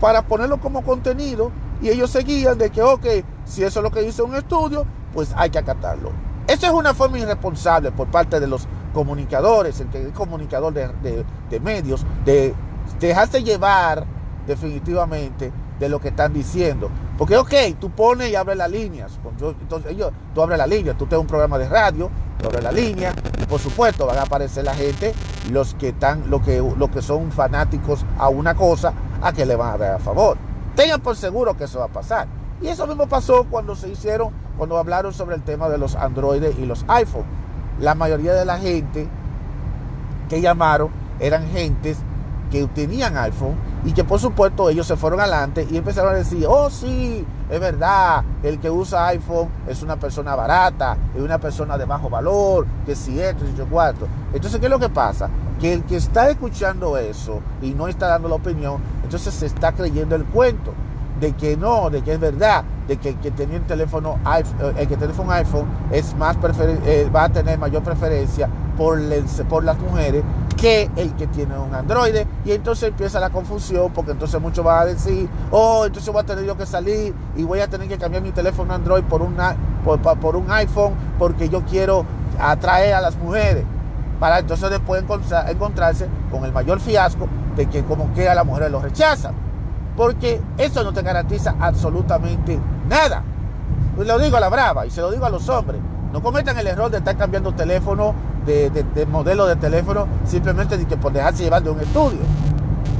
para 0.00 0.22
ponerlo 0.22 0.60
como 0.60 0.84
contenido 0.84 1.50
y 1.82 1.88
ellos 1.88 2.10
se 2.10 2.20
guían 2.20 2.58
de 2.58 2.70
que, 2.70 2.82
ok, 2.82 3.06
si 3.44 3.64
eso 3.64 3.80
es 3.80 3.82
lo 3.82 3.90
que 3.90 4.02
dice 4.02 4.22
un 4.22 4.36
estudio, 4.36 4.86
pues 5.14 5.32
hay 5.36 5.50
que 5.50 5.58
acatarlo. 5.58 6.10
Esa 6.46 6.66
es 6.66 6.72
una 6.72 6.92
forma 6.92 7.18
irresponsable 7.18 7.90
por 7.92 8.08
parte 8.08 8.38
de 8.38 8.46
los 8.46 8.68
comunicadores, 8.92 9.80
el 9.80 10.12
comunicador 10.12 10.74
de, 10.74 11.60
medios, 11.60 12.04
de 12.24 12.54
dejaste 13.00 13.42
llevar 13.42 14.04
definitivamente 14.46 15.50
de 15.78 15.88
lo 15.88 16.00
que 16.00 16.08
están 16.08 16.32
diciendo. 16.34 16.90
Porque, 17.16 17.36
ok, 17.36 17.52
tú 17.80 17.90
pones 17.90 18.30
y 18.30 18.36
abres 18.36 18.56
las 18.56 18.70
líneas. 18.70 19.18
Entonces, 19.40 19.92
ellos, 19.92 20.12
tú 20.34 20.42
abres 20.42 20.58
la 20.58 20.66
línea, 20.66 20.94
tú 20.94 21.06
tienes 21.06 21.22
un 21.22 21.26
programa 21.26 21.58
de 21.58 21.68
radio, 21.68 22.10
tú 22.40 22.46
abres 22.46 22.62
la 22.62 22.72
línea, 22.72 23.14
y 23.40 23.46
por 23.46 23.60
supuesto 23.60 24.06
van 24.06 24.18
a 24.18 24.22
aparecer 24.22 24.64
la 24.64 24.74
gente, 24.74 25.14
los 25.50 25.74
que 25.74 25.88
están, 25.90 26.28
lo 26.28 26.42
que, 26.42 26.58
lo 26.76 26.90
que 26.90 27.02
son 27.02 27.30
fanáticos 27.32 28.04
a 28.18 28.28
una 28.28 28.54
cosa, 28.54 28.92
a 29.22 29.32
que 29.32 29.46
le 29.46 29.56
van 29.56 29.74
a 29.74 29.78
dar 29.78 29.94
a 29.94 29.98
favor. 29.98 30.36
Tengan 30.74 31.00
por 31.00 31.16
seguro 31.16 31.56
que 31.56 31.64
eso 31.64 31.78
va 31.78 31.86
a 31.86 31.88
pasar. 31.88 32.26
Y 32.60 32.68
eso 32.68 32.86
mismo 32.86 33.06
pasó 33.06 33.44
cuando 33.44 33.76
se 33.76 33.88
hicieron, 33.88 34.30
cuando 34.56 34.78
hablaron 34.78 35.12
sobre 35.12 35.36
el 35.36 35.42
tema 35.42 35.68
de 35.68 35.78
los 35.78 35.96
androides 35.96 36.58
y 36.58 36.66
los 36.66 36.84
iPhones. 36.88 37.26
La 37.80 37.94
mayoría 37.94 38.34
de 38.34 38.44
la 38.44 38.58
gente 38.58 39.08
que 40.28 40.40
llamaron 40.40 40.90
eran 41.20 41.48
gentes 41.48 41.98
que 42.50 42.66
tenían 42.68 43.16
iPhone 43.16 43.56
y 43.84 43.92
que 43.92 44.04
por 44.04 44.20
supuesto 44.20 44.70
ellos 44.70 44.86
se 44.86 44.96
fueron 44.96 45.20
adelante 45.20 45.66
y 45.70 45.76
empezaron 45.76 46.14
a 46.14 46.16
decir, 46.16 46.46
oh 46.48 46.70
sí, 46.70 47.26
es 47.50 47.60
verdad, 47.60 48.22
el 48.42 48.58
que 48.58 48.70
usa 48.70 49.08
iPhone 49.08 49.48
es 49.66 49.82
una 49.82 49.96
persona 49.96 50.34
barata, 50.34 50.96
es 51.14 51.20
una 51.20 51.38
persona 51.38 51.76
de 51.76 51.84
bajo 51.84 52.08
valor, 52.08 52.66
que 52.86 52.94
si 52.94 53.20
esto, 53.20 53.44
si 53.44 53.54
yo 53.56 53.66
cuarto. 53.66 54.06
Entonces, 54.32 54.60
¿qué 54.60 54.66
es 54.66 54.70
lo 54.70 54.78
que 54.78 54.88
pasa? 54.88 55.28
Que 55.60 55.74
el 55.74 55.82
que 55.84 55.96
está 55.96 56.30
escuchando 56.30 56.96
eso 56.96 57.40
y 57.60 57.70
no 57.70 57.88
está 57.88 58.06
dando 58.06 58.28
la 58.28 58.36
opinión, 58.36 58.80
entonces 59.02 59.34
se 59.34 59.46
está 59.46 59.72
creyendo 59.72 60.14
el 60.14 60.24
cuento 60.24 60.72
de 61.20 61.32
que 61.32 61.56
no, 61.56 61.90
de 61.90 62.02
que 62.02 62.12
es 62.14 62.20
verdad, 62.20 62.64
de 62.88 62.96
que 62.96 63.10
el 63.10 63.16
que 63.16 63.30
tenía 63.30 63.58
un 63.58 63.64
teléfono 63.64 64.18
iPhone, 64.24 64.74
el 64.76 64.88
que 64.88 64.96
tiene 64.96 65.14
un 65.16 65.30
iPhone 65.30 65.66
es 65.90 66.14
más 66.16 66.36
eh, 66.86 67.10
va 67.14 67.24
a 67.24 67.28
tener 67.28 67.58
mayor 67.58 67.82
preferencia 67.82 68.48
por, 68.76 69.00
por 69.48 69.64
las 69.64 69.78
mujeres 69.78 70.22
que 70.56 70.90
el 70.96 71.14
que 71.14 71.26
tiene 71.26 71.58
un 71.58 71.74
Android. 71.74 72.14
Y 72.44 72.52
entonces 72.52 72.88
empieza 72.88 73.20
la 73.20 73.30
confusión, 73.30 73.92
porque 73.92 74.12
entonces 74.12 74.40
muchos 74.40 74.64
van 74.64 74.82
a 74.82 74.84
decir, 74.86 75.28
oh, 75.50 75.84
entonces 75.86 76.12
voy 76.12 76.22
a 76.22 76.26
tener 76.26 76.44
yo 76.44 76.56
que 76.56 76.66
salir 76.66 77.14
y 77.36 77.42
voy 77.44 77.60
a 77.60 77.68
tener 77.68 77.88
que 77.88 77.98
cambiar 77.98 78.22
mi 78.22 78.32
teléfono 78.32 78.72
Android 78.74 79.04
por, 79.04 79.22
una, 79.22 79.56
por, 79.84 80.36
un 80.36 80.50
iPhone, 80.50 80.94
porque 81.18 81.48
yo 81.48 81.62
quiero 81.64 82.04
atraer 82.40 82.94
a 82.94 83.00
las 83.00 83.16
mujeres. 83.16 83.64
Para 84.20 84.38
entonces 84.38 84.70
después 84.70 85.02
encontrarse 85.48 86.06
con 86.30 86.44
el 86.44 86.52
mayor 86.52 86.80
fiasco 86.80 87.28
de 87.56 87.66
que 87.66 87.84
como 87.84 88.12
que 88.14 88.28
a 88.28 88.34
las 88.34 88.46
mujeres 88.46 88.70
lo 88.70 88.80
rechazan. 88.80 89.34
Porque 89.96 90.40
eso 90.58 90.82
no 90.82 90.92
te 90.92 91.02
garantiza 91.02 91.54
absolutamente 91.60 92.58
nada. 92.88 93.22
Lo 93.96 94.18
digo 94.18 94.36
a 94.36 94.40
la 94.40 94.48
brava 94.48 94.86
y 94.86 94.90
se 94.90 95.00
lo 95.00 95.10
digo 95.10 95.24
a 95.24 95.30
los 95.30 95.48
hombres. 95.48 95.80
No 96.12 96.22
cometan 96.22 96.58
el 96.58 96.66
error 96.66 96.90
de 96.90 96.98
estar 96.98 97.16
cambiando 97.16 97.52
teléfono 97.52 98.14
de, 98.46 99.06
modelo 99.10 99.46
de 99.46 99.56
teléfono 99.56 100.06
simplemente 100.24 100.84
que 100.86 100.96
por 100.96 101.12
dejarse 101.12 101.44
llevar 101.44 101.62
de 101.62 101.70
un 101.70 101.80
estudio. 101.80 102.20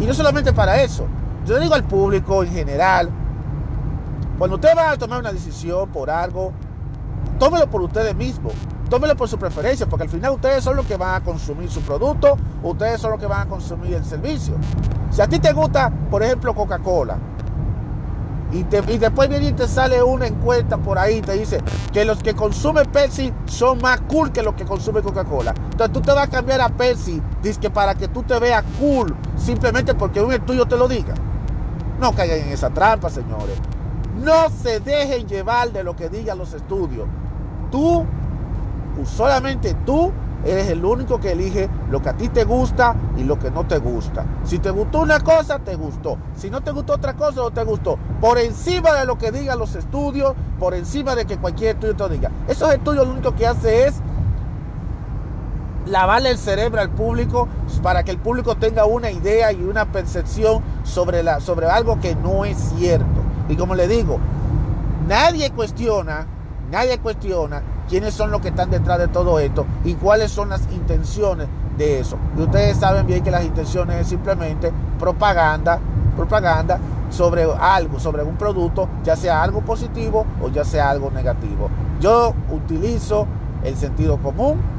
Y 0.01 0.07
no 0.07 0.15
solamente 0.15 0.53
para 0.53 0.83
eso. 0.83 1.07
Yo 1.47 1.59
digo 1.59 1.75
al 1.75 1.85
público 1.85 2.43
en 2.43 2.51
general, 2.51 3.11
cuando 4.39 4.57
ustedes 4.57 4.75
van 4.75 4.93
a 4.93 4.97
tomar 4.97 5.21
una 5.21 5.33
decisión 5.33 5.89
por 5.91 6.11
algo, 6.11 6.53
tómelo 7.39 7.69
por 7.69 7.83
ustedes 7.83 8.17
mismos, 8.17 8.55
tómelo 8.89 9.15
por 9.15 9.29
su 9.29 9.39
preferencia, 9.39 9.87
porque 9.87 10.05
al 10.05 10.09
final 10.09 10.33
ustedes 10.33 10.65
son 10.65 10.77
los 10.77 10.87
que 10.87 10.97
van 10.97 11.17
a 11.17 11.25
consumir 11.25 11.71
su 11.71 11.83
producto, 11.83 12.37
ustedes 12.63 13.01
son 13.01 13.11
los 13.11 13.21
que 13.21 13.27
van 13.27 13.43
a 13.43 13.47
consumir 13.47 13.95
el 13.95 14.05
servicio. 14.05 14.55
Si 15.11 15.21
a 15.21 15.29
ti 15.29 15.39
te 15.39 15.53
gusta, 15.53 15.93
por 16.11 16.23
ejemplo, 16.23 16.55
Coca-Cola, 16.55 17.19
y, 18.55 18.99
después 18.99 19.29
viene 19.29 19.49
y 19.49 19.53
te 19.53 19.67
sale 19.67 20.01
una 20.03 20.29
encuesta 20.29 20.79
por 20.79 20.97
ahí, 20.97 21.21
te 21.21 21.33
dice 21.33 21.61
que 21.93 22.05
los 22.05 22.23
que 22.23 22.35
consumen 22.35 22.87
Pepsi 22.87 23.33
son 23.47 23.79
más 23.79 24.01
cool 24.03 24.31
que 24.31 24.43
los 24.43 24.55
que 24.55 24.65
consumen 24.65 25.03
Coca-Cola. 25.03 25.53
Entonces 25.73 25.93
tú 25.93 26.01
te 26.01 26.13
vas 26.13 26.29
a 26.29 26.31
cambiar 26.31 26.61
a 26.61 26.69
Pepsi, 26.69 27.21
dice 27.43 27.69
para 27.71 27.97
que 27.97 28.07
tú 28.07 28.23
te 28.23 28.39
veas 28.39 28.63
cool, 28.79 29.15
simplemente 29.37 29.95
porque 29.95 30.21
un 30.21 30.33
estudio 30.33 30.67
te 30.67 30.77
lo 30.77 30.87
diga. 30.87 31.15
No 32.01 32.13
caigan 32.13 32.39
en 32.39 32.49
esa 32.49 32.71
trampa, 32.71 33.11
señores. 33.11 33.59
No 34.23 34.49
se 34.51 34.79
dejen 34.81 35.27
llevar 35.27 35.73
de 35.73 35.83
lo 35.83 35.97
que 35.97 36.09
digan 36.09 36.39
los 36.39 36.55
estudios. 36.55 37.09
Tú, 37.73 38.07
solamente 39.05 39.75
tú, 39.85 40.13
Eres 40.45 40.69
el 40.69 40.85
único 40.85 41.21
que 41.21 41.33
elige 41.33 41.71
lo 41.91 42.03
que 42.03 42.11
a 42.11 42.17
ti 42.17 42.29
te 42.29 42.45
gusta 42.45 42.95
y 43.17 43.25
lo 43.25 43.39
que 43.39 43.51
no 43.51 43.67
te 43.67 43.79
gusta. 43.79 44.25
Si 44.45 44.59
te 44.59 44.71
gustó 44.71 45.01
una 45.01 45.21
cosa, 45.21 45.59
te 45.59 45.75
gustó. 45.75 46.19
Si 46.37 46.51
no 46.51 46.61
te 46.61 46.71
gustó 46.71 46.95
otra 46.95 47.15
cosa, 47.15 47.41
no 47.41 47.51
te 47.51 47.65
gustó. 47.65 47.99
Por 48.21 48.39
encima 48.39 48.93
de 48.93 49.07
lo 49.07 49.17
que 49.17 49.33
digan 49.33 49.59
los 49.59 49.75
estudios, 49.75 50.35
por 50.59 50.75
encima 50.75 51.15
de 51.15 51.25
que 51.25 51.39
cualquier 51.39 51.77
estudio 51.77 51.97
te 51.97 52.09
diga. 52.11 52.31
Esos 52.47 52.73
estudios 52.73 53.07
lo 53.07 53.13
único 53.15 53.35
que 53.35 53.47
hace 53.47 53.87
es 53.87 53.95
lavarle 55.87 56.31
el 56.31 56.39
cerebro 56.39 56.81
al 56.81 56.91
público 56.91 57.49
para 57.83 58.03
que 58.05 58.11
el 58.11 58.19
público 58.19 58.57
tenga 58.57 58.85
una 58.85 59.11
idea 59.11 59.53
y 59.53 59.63
una 59.63 59.87
percepción 59.93 60.63
sobre, 60.83 61.23
la, 61.23 61.41
sobre 61.41 61.67
algo 61.67 62.01
que 62.01 62.15
no 62.17 62.45
es 62.45 62.59
cierto. 62.77 63.07
Y 63.49 63.57
como 63.57 63.75
le 63.75 63.89
digo, 63.89 64.19
nadie 65.09 65.51
cuestiona, 65.51 66.27
nadie 66.71 66.99
cuestiona 66.99 67.63
quiénes 67.89 68.15
son 68.15 68.31
los 68.31 68.41
que 68.41 68.49
están 68.49 68.71
detrás 68.71 68.99
de 68.99 69.09
todo 69.09 69.39
esto 69.39 69.67
y 69.85 69.95
cuáles 69.95 70.31
son 70.31 70.49
las 70.49 70.63
intenciones 70.73 71.49
de 71.77 72.01
eso. 72.01 72.17
Y 72.37 72.43
ustedes 72.43 72.77
saben 72.77 73.07
bien 73.07 73.23
que 73.23 73.31
las 73.31 73.45
intenciones 73.45 74.01
es 74.01 74.09
simplemente 74.09 74.73
propaganda, 74.99 75.79
propaganda 76.17 76.79
sobre 77.11 77.45
algo, 77.61 77.99
sobre 77.99 78.23
un 78.23 78.37
producto, 78.37 78.89
ya 79.05 79.17
sea 79.17 79.43
algo 79.43 79.61
positivo 79.61 80.25
o 80.43 80.49
ya 80.49 80.65
sea 80.65 80.91
algo 80.91 81.11
negativo. 81.11 81.69
Yo 82.01 82.35
utilizo 82.51 83.27
el 83.63 83.77
sentido 83.77 84.19
común 84.19 84.75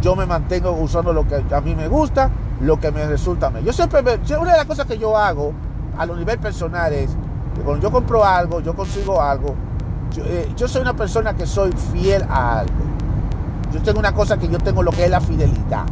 yo 0.00 0.14
me 0.14 0.26
mantengo 0.26 0.70
usando 0.72 1.12
lo 1.12 1.26
que 1.26 1.42
a 1.52 1.60
mí 1.60 1.74
me 1.74 1.88
gusta, 1.88 2.30
lo 2.60 2.78
que 2.78 2.92
me 2.92 3.06
resulta 3.06 3.50
mí. 3.50 3.60
Yo 3.64 3.72
siempre, 3.72 4.00
una 4.00 4.52
de 4.52 4.58
las 4.58 4.66
cosas 4.66 4.86
que 4.86 4.98
yo 4.98 5.16
hago 5.16 5.52
a 5.96 6.06
lo 6.06 6.14
nivel 6.16 6.38
personal 6.38 6.92
es 6.92 7.16
que 7.54 7.62
cuando 7.62 7.82
yo 7.82 7.90
compro 7.90 8.24
algo, 8.24 8.60
yo 8.60 8.74
consigo 8.74 9.20
algo, 9.20 9.54
eh, 10.16 10.52
yo, 10.56 10.68
soy 10.68 10.82
una 10.82 10.94
persona 10.94 11.34
que 11.34 11.46
soy 11.46 11.72
fiel 11.92 12.24
a 12.28 12.60
algo. 12.60 12.72
Yo 13.72 13.82
tengo 13.82 13.98
una 13.98 14.14
cosa 14.14 14.38
que 14.38 14.48
yo 14.48 14.58
tengo 14.58 14.82
lo 14.82 14.90
que 14.90 15.04
es 15.04 15.10
la 15.10 15.20
fidelidad. 15.20 15.84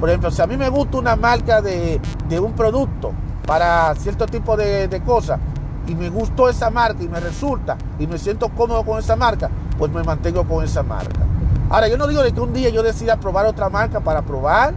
Por 0.00 0.08
ejemplo, 0.08 0.30
si 0.30 0.42
a 0.42 0.46
mí 0.46 0.56
me 0.56 0.68
gusta 0.68 0.98
una 0.98 1.16
marca 1.16 1.62
de, 1.62 2.00
un 2.40 2.52
producto 2.52 3.12
para 3.46 3.94
cierto 3.94 4.26
tipo 4.26 4.56
de, 4.56 4.88
de 4.88 5.00
cosas 5.02 5.38
y 5.86 5.94
me 5.94 6.10
gustó 6.10 6.48
esa 6.48 6.70
marca 6.70 7.02
y 7.02 7.08
me 7.08 7.20
resulta 7.20 7.76
y 7.98 8.06
me 8.06 8.18
siento 8.18 8.48
cómodo 8.48 8.82
con 8.84 8.98
esa 8.98 9.16
marca, 9.16 9.50
pues 9.78 9.90
me 9.92 10.02
mantengo 10.02 10.44
con 10.44 10.64
esa 10.64 10.82
marca. 10.82 11.20
Ahora, 11.68 11.88
yo 11.88 11.98
no 11.98 12.06
digo 12.06 12.22
de 12.22 12.32
que 12.32 12.40
un 12.40 12.52
día 12.52 12.70
yo 12.70 12.82
decida 12.82 13.16
probar 13.16 13.46
otra 13.46 13.68
marca 13.68 14.00
para 14.00 14.22
probar 14.22 14.74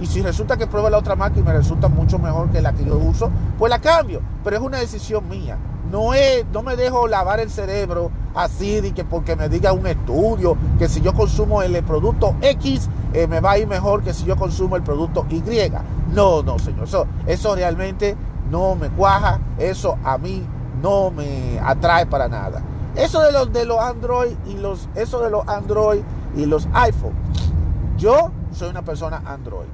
y 0.00 0.06
si 0.06 0.20
resulta 0.20 0.56
que 0.56 0.66
pruebo 0.66 0.90
la 0.90 0.98
otra 0.98 1.14
marca 1.14 1.38
y 1.38 1.42
me 1.42 1.52
resulta 1.52 1.88
mucho 1.88 2.18
mejor 2.18 2.50
que 2.50 2.60
la 2.60 2.72
que 2.72 2.84
yo 2.84 2.96
uso, 2.96 3.30
pues 3.58 3.70
la 3.70 3.78
cambio. 3.78 4.20
Pero 4.42 4.56
es 4.56 4.62
una 4.62 4.78
decisión 4.78 5.28
mía. 5.28 5.56
No, 5.92 6.14
es, 6.14 6.46
no 6.54 6.62
me 6.62 6.74
dejo 6.74 7.06
lavar 7.06 7.38
el 7.38 7.50
cerebro 7.50 8.10
así 8.34 8.80
de 8.80 8.92
que 8.92 9.04
porque 9.04 9.36
me 9.36 9.50
diga 9.50 9.74
un 9.74 9.86
estudio 9.86 10.56
que 10.78 10.88
si 10.88 11.02
yo 11.02 11.12
consumo 11.12 11.62
el 11.62 11.84
producto 11.84 12.34
X 12.40 12.88
eh, 13.12 13.26
me 13.26 13.40
va 13.40 13.50
a 13.50 13.58
ir 13.58 13.66
mejor 13.66 14.02
que 14.02 14.14
si 14.14 14.24
yo 14.24 14.34
consumo 14.34 14.76
el 14.76 14.82
producto 14.82 15.26
Y. 15.28 15.42
No, 16.14 16.42
no, 16.42 16.58
señor. 16.58 16.84
Eso, 16.84 17.06
eso 17.26 17.54
realmente 17.54 18.16
no 18.50 18.74
me 18.74 18.88
cuaja. 18.88 19.38
Eso 19.58 19.98
a 20.02 20.16
mí 20.16 20.42
no 20.80 21.10
me 21.10 21.60
atrae 21.62 22.06
para 22.06 22.26
nada. 22.26 22.62
Eso 22.96 23.20
de 23.20 23.32
los 23.32 23.52
de 23.52 23.66
los 23.66 23.78
Android 23.78 24.32
y 24.46 24.54
los 24.54 24.88
eso 24.94 25.20
de 25.20 25.28
los 25.28 25.46
Android 25.46 26.00
y 26.34 26.46
los 26.46 26.68
iPhone. 26.72 27.12
Yo 27.98 28.30
soy 28.50 28.70
una 28.70 28.80
persona 28.80 29.22
Android. 29.26 29.68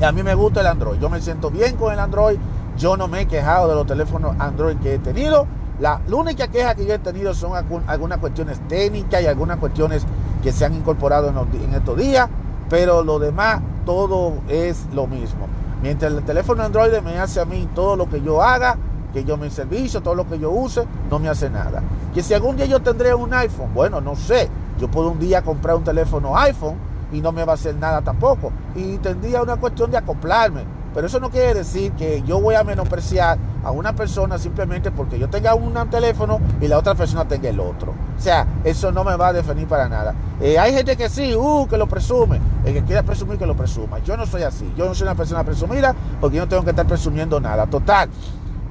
Y 0.00 0.04
a 0.04 0.10
mí 0.10 0.24
me 0.24 0.34
gusta 0.34 0.62
el 0.62 0.66
Android. 0.66 0.98
Yo 0.98 1.08
me 1.08 1.20
siento 1.20 1.48
bien 1.48 1.76
con 1.76 1.92
el 1.92 2.00
Android. 2.00 2.38
Yo 2.76 2.96
no 2.96 3.08
me 3.08 3.22
he 3.22 3.26
quejado 3.26 3.68
de 3.68 3.74
los 3.74 3.86
teléfonos 3.86 4.34
Android 4.38 4.76
que 4.78 4.94
he 4.94 4.98
tenido. 4.98 5.46
La, 5.80 6.00
única 6.12 6.48
queja 6.48 6.74
que 6.74 6.84
yo 6.84 6.94
he 6.94 6.98
tenido 6.98 7.32
son 7.32 7.52
algunas 7.86 8.18
cuestiones 8.18 8.60
técnicas 8.68 9.22
y 9.22 9.26
algunas 9.26 9.58
cuestiones 9.58 10.04
que 10.42 10.52
se 10.52 10.64
han 10.64 10.74
incorporado 10.74 11.28
en, 11.28 11.74
estos 11.74 11.96
días. 11.96 12.28
Pero 12.68 13.02
lo 13.02 13.18
demás, 13.18 13.60
todo 13.86 14.34
es 14.48 14.86
lo 14.92 15.06
mismo. 15.06 15.46
Mientras 15.82 16.12
el 16.12 16.22
teléfono 16.22 16.62
Android 16.62 16.92
me 17.02 17.18
hace 17.18 17.40
a 17.40 17.46
mí 17.46 17.66
todo 17.74 17.96
lo 17.96 18.08
que 18.08 18.20
yo 18.20 18.42
haga, 18.42 18.76
que 19.12 19.24
yo 19.24 19.36
me 19.36 19.50
servicio, 19.50 20.02
todo 20.02 20.14
lo 20.14 20.28
que 20.28 20.38
yo 20.38 20.50
use, 20.50 20.84
no 21.10 21.18
me 21.18 21.28
hace 21.28 21.48
nada. 21.48 21.82
Que 22.14 22.22
si 22.22 22.34
algún 22.34 22.56
día 22.56 22.66
yo 22.66 22.80
tendré 22.80 23.14
un 23.14 23.32
iPhone, 23.32 23.72
bueno, 23.74 24.00
no 24.00 24.14
sé. 24.16 24.48
Yo 24.78 24.90
puedo 24.90 25.10
un 25.10 25.18
día 25.18 25.42
comprar 25.42 25.76
un 25.76 25.84
teléfono 25.84 26.36
iPhone 26.36 26.76
y 27.12 27.20
no 27.20 27.32
me 27.32 27.44
va 27.44 27.52
a 27.52 27.54
hacer 27.54 27.74
nada 27.74 28.02
tampoco. 28.02 28.52
Y 28.74 28.98
tendría 28.98 29.42
una 29.42 29.56
cuestión 29.56 29.90
de 29.90 29.96
acoplarme. 29.96 30.64
Pero 30.94 31.06
eso 31.06 31.20
no 31.20 31.30
quiere 31.30 31.54
decir 31.54 31.92
que 31.92 32.22
yo 32.22 32.40
voy 32.40 32.56
a 32.56 32.64
menospreciar 32.64 33.38
a 33.62 33.70
una 33.70 33.94
persona 33.94 34.38
simplemente 34.38 34.90
porque 34.90 35.18
yo 35.18 35.28
tenga 35.28 35.54
un 35.54 35.74
teléfono 35.88 36.40
y 36.60 36.68
la 36.68 36.78
otra 36.78 36.94
persona 36.94 37.26
tenga 37.26 37.48
el 37.48 37.60
otro. 37.60 37.94
O 38.18 38.20
sea, 38.20 38.46
eso 38.64 38.90
no 38.90 39.04
me 39.04 39.16
va 39.16 39.28
a 39.28 39.32
definir 39.32 39.66
para 39.66 39.88
nada. 39.88 40.14
Eh, 40.40 40.58
hay 40.58 40.72
gente 40.72 40.96
que 40.96 41.08
sí, 41.08 41.34
uh, 41.34 41.66
que 41.68 41.76
lo 41.76 41.86
presume. 41.86 42.40
El 42.64 42.74
que 42.74 42.82
quiera 42.82 43.02
presumir, 43.02 43.38
que 43.38 43.46
lo 43.46 43.56
presuma. 43.56 43.98
Yo 44.00 44.16
no 44.16 44.26
soy 44.26 44.42
así. 44.42 44.72
Yo 44.76 44.86
no 44.86 44.94
soy 44.94 45.06
una 45.06 45.14
persona 45.14 45.44
presumida 45.44 45.94
porque 46.20 46.36
yo 46.36 46.42
no 46.42 46.48
tengo 46.48 46.64
que 46.64 46.70
estar 46.70 46.86
presumiendo 46.86 47.40
nada. 47.40 47.66
Total. 47.66 48.08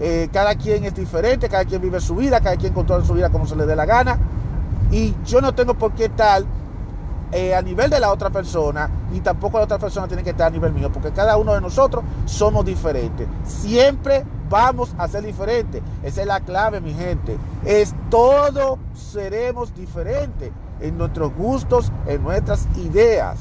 Eh, 0.02 0.30
cada 0.32 0.56
quien 0.56 0.86
es 0.86 0.96
diferente, 0.96 1.50
cada 1.50 1.66
quien 1.66 1.82
vive 1.82 2.00
su 2.00 2.16
vida, 2.16 2.40
cada 2.42 2.56
quien 2.56 2.74
controla 2.74 3.06
su 3.06 3.14
vida 3.14 3.30
como 3.30 3.46
se 3.48 3.56
le 3.56 3.66
dé 3.66 3.76
la 3.76 3.86
gana. 3.86 4.18
Y 4.92 5.16
yo 5.26 5.40
no 5.42 5.54
tengo 5.54 5.74
por 5.74 5.94
qué 5.94 6.06
estar 6.06 6.44
eh, 7.32 7.54
a 7.56 7.62
nivel 7.62 7.90
de 7.90 8.00
la 8.00 8.12
otra 8.12 8.30
persona 8.30 8.90
y 9.14 9.20
tampoco 9.20 9.58
la 9.58 9.66
otra 9.66 9.78
persona 9.78 10.08
tiene 10.08 10.24
que 10.24 10.32
estar 10.32 10.48
a 10.48 10.50
nivel 10.50 10.74
mío, 10.74 10.92
porque 10.92 11.12
cada 11.12 11.38
uno 11.38 11.54
de 11.54 11.62
nosotros 11.62 12.04
somos 12.26 12.66
diferentes. 12.66 13.28
Siempre 13.46 14.26
vamos 14.50 14.94
a 14.98 15.08
ser 15.08 15.24
diferentes. 15.24 15.82
Esa 16.04 16.22
es 16.22 16.28
la 16.28 16.40
clave, 16.40 16.82
mi 16.82 16.94
gente. 16.94 17.38
Es 17.66 17.94
todo 18.10 18.80
seremos 18.96 19.74
diferentes 19.76 20.52
en 20.82 20.98
nuestros 20.98 21.34
gustos, 21.36 21.92
en 22.08 22.24
nuestras 22.24 22.68
ideas. 22.78 23.38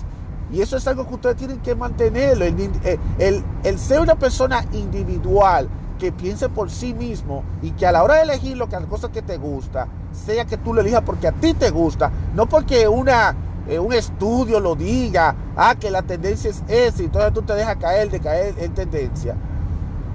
Y 0.50 0.62
eso 0.62 0.76
es 0.76 0.86
algo 0.86 1.06
que 1.06 1.14
ustedes 1.14 1.36
tienen 1.36 1.60
que 1.60 1.74
mantenerlo. 1.74 2.44
El, 2.44 2.58
eh, 2.84 2.98
el, 3.18 3.44
el 3.64 3.78
ser 3.78 4.00
una 4.00 4.14
persona 4.14 4.64
individual 4.72 5.68
que 5.98 6.12
piense 6.12 6.48
por 6.48 6.70
sí 6.70 6.94
mismo 6.94 7.42
y 7.60 7.72
que 7.72 7.86
a 7.86 7.92
la 7.92 8.02
hora 8.02 8.16
de 8.16 8.22
elegir 8.22 8.56
lo 8.56 8.68
que 8.68 8.76
las 8.76 8.86
cosas 8.86 9.10
que 9.10 9.20
te 9.20 9.36
gusta, 9.36 9.88
sea 10.12 10.44
que 10.44 10.56
tú 10.56 10.72
lo 10.72 10.80
elijas 10.80 11.02
porque 11.04 11.28
a 11.28 11.32
ti 11.32 11.54
te 11.54 11.70
gusta, 11.70 12.10
no 12.34 12.48
porque 12.48 12.86
una 12.88 13.34
eh, 13.68 13.78
un 13.78 13.92
estudio 13.92 14.60
lo 14.60 14.74
diga, 14.74 15.34
ah, 15.56 15.74
que 15.78 15.90
la 15.90 16.02
tendencia 16.02 16.50
es 16.50 16.62
esa, 16.68 17.02
y 17.02 17.04
entonces 17.06 17.32
tú 17.34 17.42
te 17.42 17.54
dejas 17.54 17.76
caer 17.76 18.10
de 18.10 18.18
caer 18.18 18.54
en 18.58 18.72
tendencia. 18.72 19.34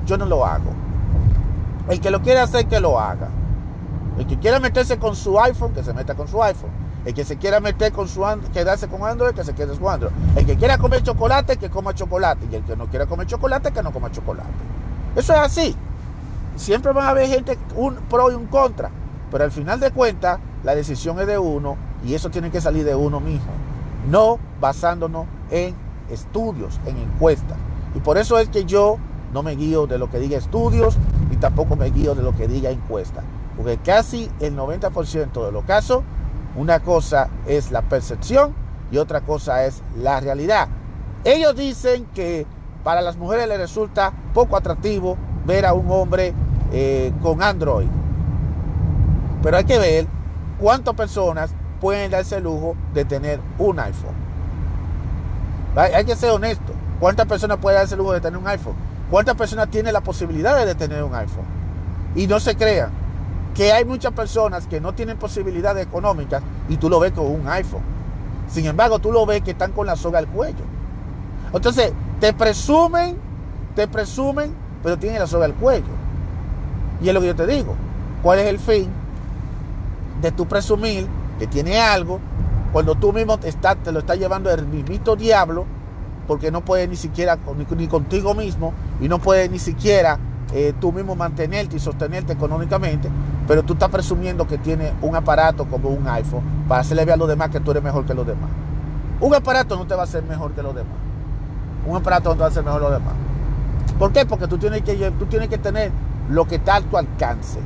Yo 0.06 0.18
no 0.18 0.26
lo 0.26 0.46
hago. 0.46 0.72
El 1.88 2.00
que 2.02 2.10
lo 2.10 2.22
quiere 2.22 2.40
hacer, 2.40 2.66
que 2.66 2.80
lo 2.80 3.00
haga. 3.00 3.30
El 4.18 4.26
que 4.26 4.38
quiera 4.40 4.60
meterse 4.60 4.98
con 4.98 5.16
su 5.16 5.40
iPhone, 5.40 5.74
que 5.74 5.84
se 5.84 5.94
meta 5.94 6.16
con 6.16 6.28
su 6.28 6.42
iPhone. 6.42 6.72
El 7.06 7.14
que 7.14 7.26
se 7.26 7.38
quiera 7.38 7.60
meter 7.60 7.92
con 7.92 8.08
su 8.08 8.24
quedarse 8.54 8.88
con 8.88 9.04
Android, 9.04 9.36
que 9.36 9.44
se 9.44 9.54
quede 9.54 9.78
con 9.78 9.94
Android. 9.94 10.14
El 10.36 10.46
que 10.46 10.56
quiera 10.56 10.78
comer 10.78 11.04
chocolate, 11.04 11.58
que 11.58 11.70
coma 11.70 11.94
chocolate. 11.94 12.48
Y 12.52 12.56
el 12.56 12.64
que 12.64 12.76
no 12.76 12.88
quiera 12.88 13.06
comer 13.06 13.28
chocolate, 13.28 13.72
que 13.72 13.84
no 13.84 13.92
coma 13.92 14.10
chocolate. 14.12 14.50
Eso 15.16 15.34
es 15.34 15.40
así. 15.40 15.76
Siempre 16.56 16.92
van 16.94 17.06
a 17.06 17.10
haber 17.10 17.28
gente, 17.28 17.58
un 17.76 17.96
pro 17.96 18.32
y 18.32 18.36
un 18.36 18.48
contra. 18.48 18.90
Pero 19.30 19.44
al 19.44 19.52
final 19.52 19.80
de 19.80 19.92
cuentas, 19.92 20.40
la 20.64 20.76
decisión 20.76 21.20
es 21.20 21.28
de 21.28 21.38
uno 21.38 21.76
y 22.04 22.14
eso 22.14 22.30
tiene 22.30 22.52
que 22.52 22.62
salir 22.62 22.84
de 22.86 22.96
uno 22.96 23.20
mismo, 23.20 23.52
no 24.10 24.40
basándonos 24.60 25.26
en 25.52 25.76
estudios, 26.10 26.80
en 26.86 26.98
encuestas. 26.98 27.58
Y 27.96 28.00
por 28.00 28.18
eso 28.18 28.38
es 28.40 28.50
que 28.50 28.66
yo 28.66 28.98
no 29.34 29.44
me 29.44 29.56
guío 29.56 29.88
de 29.88 29.98
lo 29.98 30.10
que 30.10 30.20
diga 30.20 30.38
estudios 30.38 30.98
y 31.32 31.38
tampoco 31.38 31.76
me 31.76 31.90
guío 31.90 32.16
de 32.16 32.24
lo 32.24 32.36
que 32.36 32.48
diga 32.48 32.70
encuesta. 32.70 33.24
Porque 33.56 33.78
casi 33.78 34.30
el 34.40 34.56
90% 34.56 35.46
de 35.46 35.52
los 35.52 35.64
casos, 35.66 36.04
una 36.56 36.80
cosa 36.82 37.30
es 37.48 37.72
la 37.72 37.82
percepción 37.82 38.54
y 38.92 38.98
otra 38.98 39.22
cosa 39.22 39.66
es 39.66 39.82
la 39.98 40.20
realidad. 40.20 40.68
Ellos 41.24 41.56
dicen 41.56 42.06
que 42.14 42.46
para 42.84 43.02
las 43.02 43.16
mujeres 43.16 43.48
les 43.48 43.58
resulta 43.58 44.12
poco 44.34 44.58
atractivo 44.58 45.18
ver 45.46 45.66
a 45.66 45.74
un 45.74 45.90
hombre 45.90 46.34
eh, 46.72 47.14
con 47.22 47.42
Android. 47.42 47.88
Pero 49.42 49.58
hay 49.58 49.64
que 49.64 49.80
ver 49.80 50.08
cuántas 50.60 50.94
personas 50.96 51.54
pueden 51.84 52.12
darse 52.12 52.38
el 52.38 52.44
lujo 52.46 52.78
de 52.94 53.04
tener 53.04 53.42
un 53.60 53.78
iPhone. 53.78 54.16
Hay 55.76 56.06
que 56.06 56.16
ser 56.16 56.30
honesto. 56.30 56.72
¿Cuántas 56.98 57.26
personas 57.26 57.58
pueden 57.58 57.78
darse 57.78 57.96
el 57.96 58.00
lujo 58.00 58.14
de 58.14 58.22
tener 58.22 58.40
un 58.40 58.48
iPhone? 58.48 58.74
¿Cuántas 59.12 59.36
personas 59.36 59.68
tienen 59.70 59.92
la 59.92 60.00
posibilidad 60.00 60.66
de 60.66 60.76
tener 60.76 61.04
un 61.04 61.14
iPhone? 61.14 61.44
Y 62.16 62.26
no 62.26 62.40
se 62.40 62.56
crean 62.56 62.90
que 63.54 63.74
hay 63.74 63.84
muchas 63.84 64.14
personas 64.14 64.66
que 64.66 64.80
no 64.80 64.94
tienen 64.94 65.18
posibilidades 65.18 65.86
económicas 65.86 66.42
y 66.70 66.78
tú 66.78 66.90
lo 66.90 67.02
ves 67.02 67.12
con 67.12 67.30
un 67.30 67.50
iPhone. 67.50 67.84
Sin 68.48 68.66
embargo, 68.66 69.00
tú 69.00 69.12
lo 69.12 69.26
ves 69.26 69.42
que 69.42 69.52
están 69.52 69.74
con 69.74 69.86
la 69.86 69.98
soga 69.98 70.20
al 70.20 70.28
cuello. 70.28 70.64
Entonces, 71.54 71.92
te 72.22 72.32
presumen, 72.32 73.18
te 73.76 73.90
presumen, 73.90 74.56
pero 74.82 74.98
tienen 74.98 75.20
la 75.20 75.28
soga 75.28 75.44
al 75.44 75.54
cuello. 75.54 75.92
Y 77.02 77.10
es 77.10 77.14
lo 77.14 77.20
que 77.20 77.28
yo 77.28 77.36
te 77.36 77.46
digo. 77.46 77.76
¿Cuál 78.22 78.40
es 78.40 78.46
el 78.46 78.60
fin 78.60 78.90
de 80.22 80.32
tu 80.32 80.46
presumir 80.46 81.10
tiene 81.48 81.80
algo, 81.80 82.20
cuando 82.72 82.96
tú 82.96 83.14
mismo 83.14 83.38
te, 83.38 83.52
te 83.52 83.92
lo 83.92 84.00
estás 84.00 84.18
llevando 84.18 84.52
el 84.52 84.66
mismito 84.66 85.16
diablo, 85.16 85.66
porque 86.28 86.52
no 86.52 86.62
puedes 86.62 86.90
ni 86.90 86.96
siquiera 86.96 87.38
ni, 87.78 87.88
contigo 87.88 88.34
mismo 88.34 88.74
y 89.02 89.08
no 89.08 89.20
puedes 89.20 89.50
ni 89.52 89.60
siquiera 89.60 90.18
eh, 90.54 90.74
tú 90.80 90.92
mismo 90.92 91.16
mantenerte 91.16 91.76
y 91.76 91.80
sostenerte 91.80 92.34
económicamente, 92.34 93.10
pero 93.48 93.64
tú 93.64 93.74
estás 93.74 93.90
presumiendo 93.90 94.48
que 94.48 94.58
tiene 94.58 94.94
un 95.02 95.16
aparato 95.16 95.66
como 95.66 95.90
un 95.90 96.08
iPhone 96.08 96.44
para 96.68 96.82
hacerle 96.82 97.06
ver 97.06 97.16
a 97.16 97.18
los 97.18 97.28
demás 97.28 97.50
que 97.50 97.60
tú 97.60 97.72
eres 97.72 97.84
mejor 97.84 98.06
que 98.06 98.14
los 98.14 98.26
demás. 98.26 98.50
Un 99.20 99.34
aparato 99.34 99.76
no 99.76 99.88
te 99.88 99.96
va 99.96 100.02
a 100.02 100.04
hacer 100.04 100.24
mejor 100.24 100.52
que 100.52 100.62
los 100.62 100.76
demás. 100.76 100.94
Un 101.88 101.98
aparato 101.98 102.30
no 102.30 102.36
te 102.36 102.42
va 102.42 102.46
a 102.48 102.50
hacer 102.50 102.64
mejor 102.64 102.82
que 102.82 102.90
los 102.90 103.00
demás. 103.00 103.14
¿Por 103.98 104.12
qué? 104.12 104.26
Porque 104.26 104.48
tú 104.48 104.58
tienes 104.58 104.82
que, 104.82 105.12
tú 105.12 105.26
tienes 105.26 105.50
que 105.50 105.58
tener 105.58 105.92
lo 106.30 106.46
que 106.46 106.56
está 106.56 106.78
a 106.78 106.82
tu 106.82 106.98
alcance. 106.98 107.60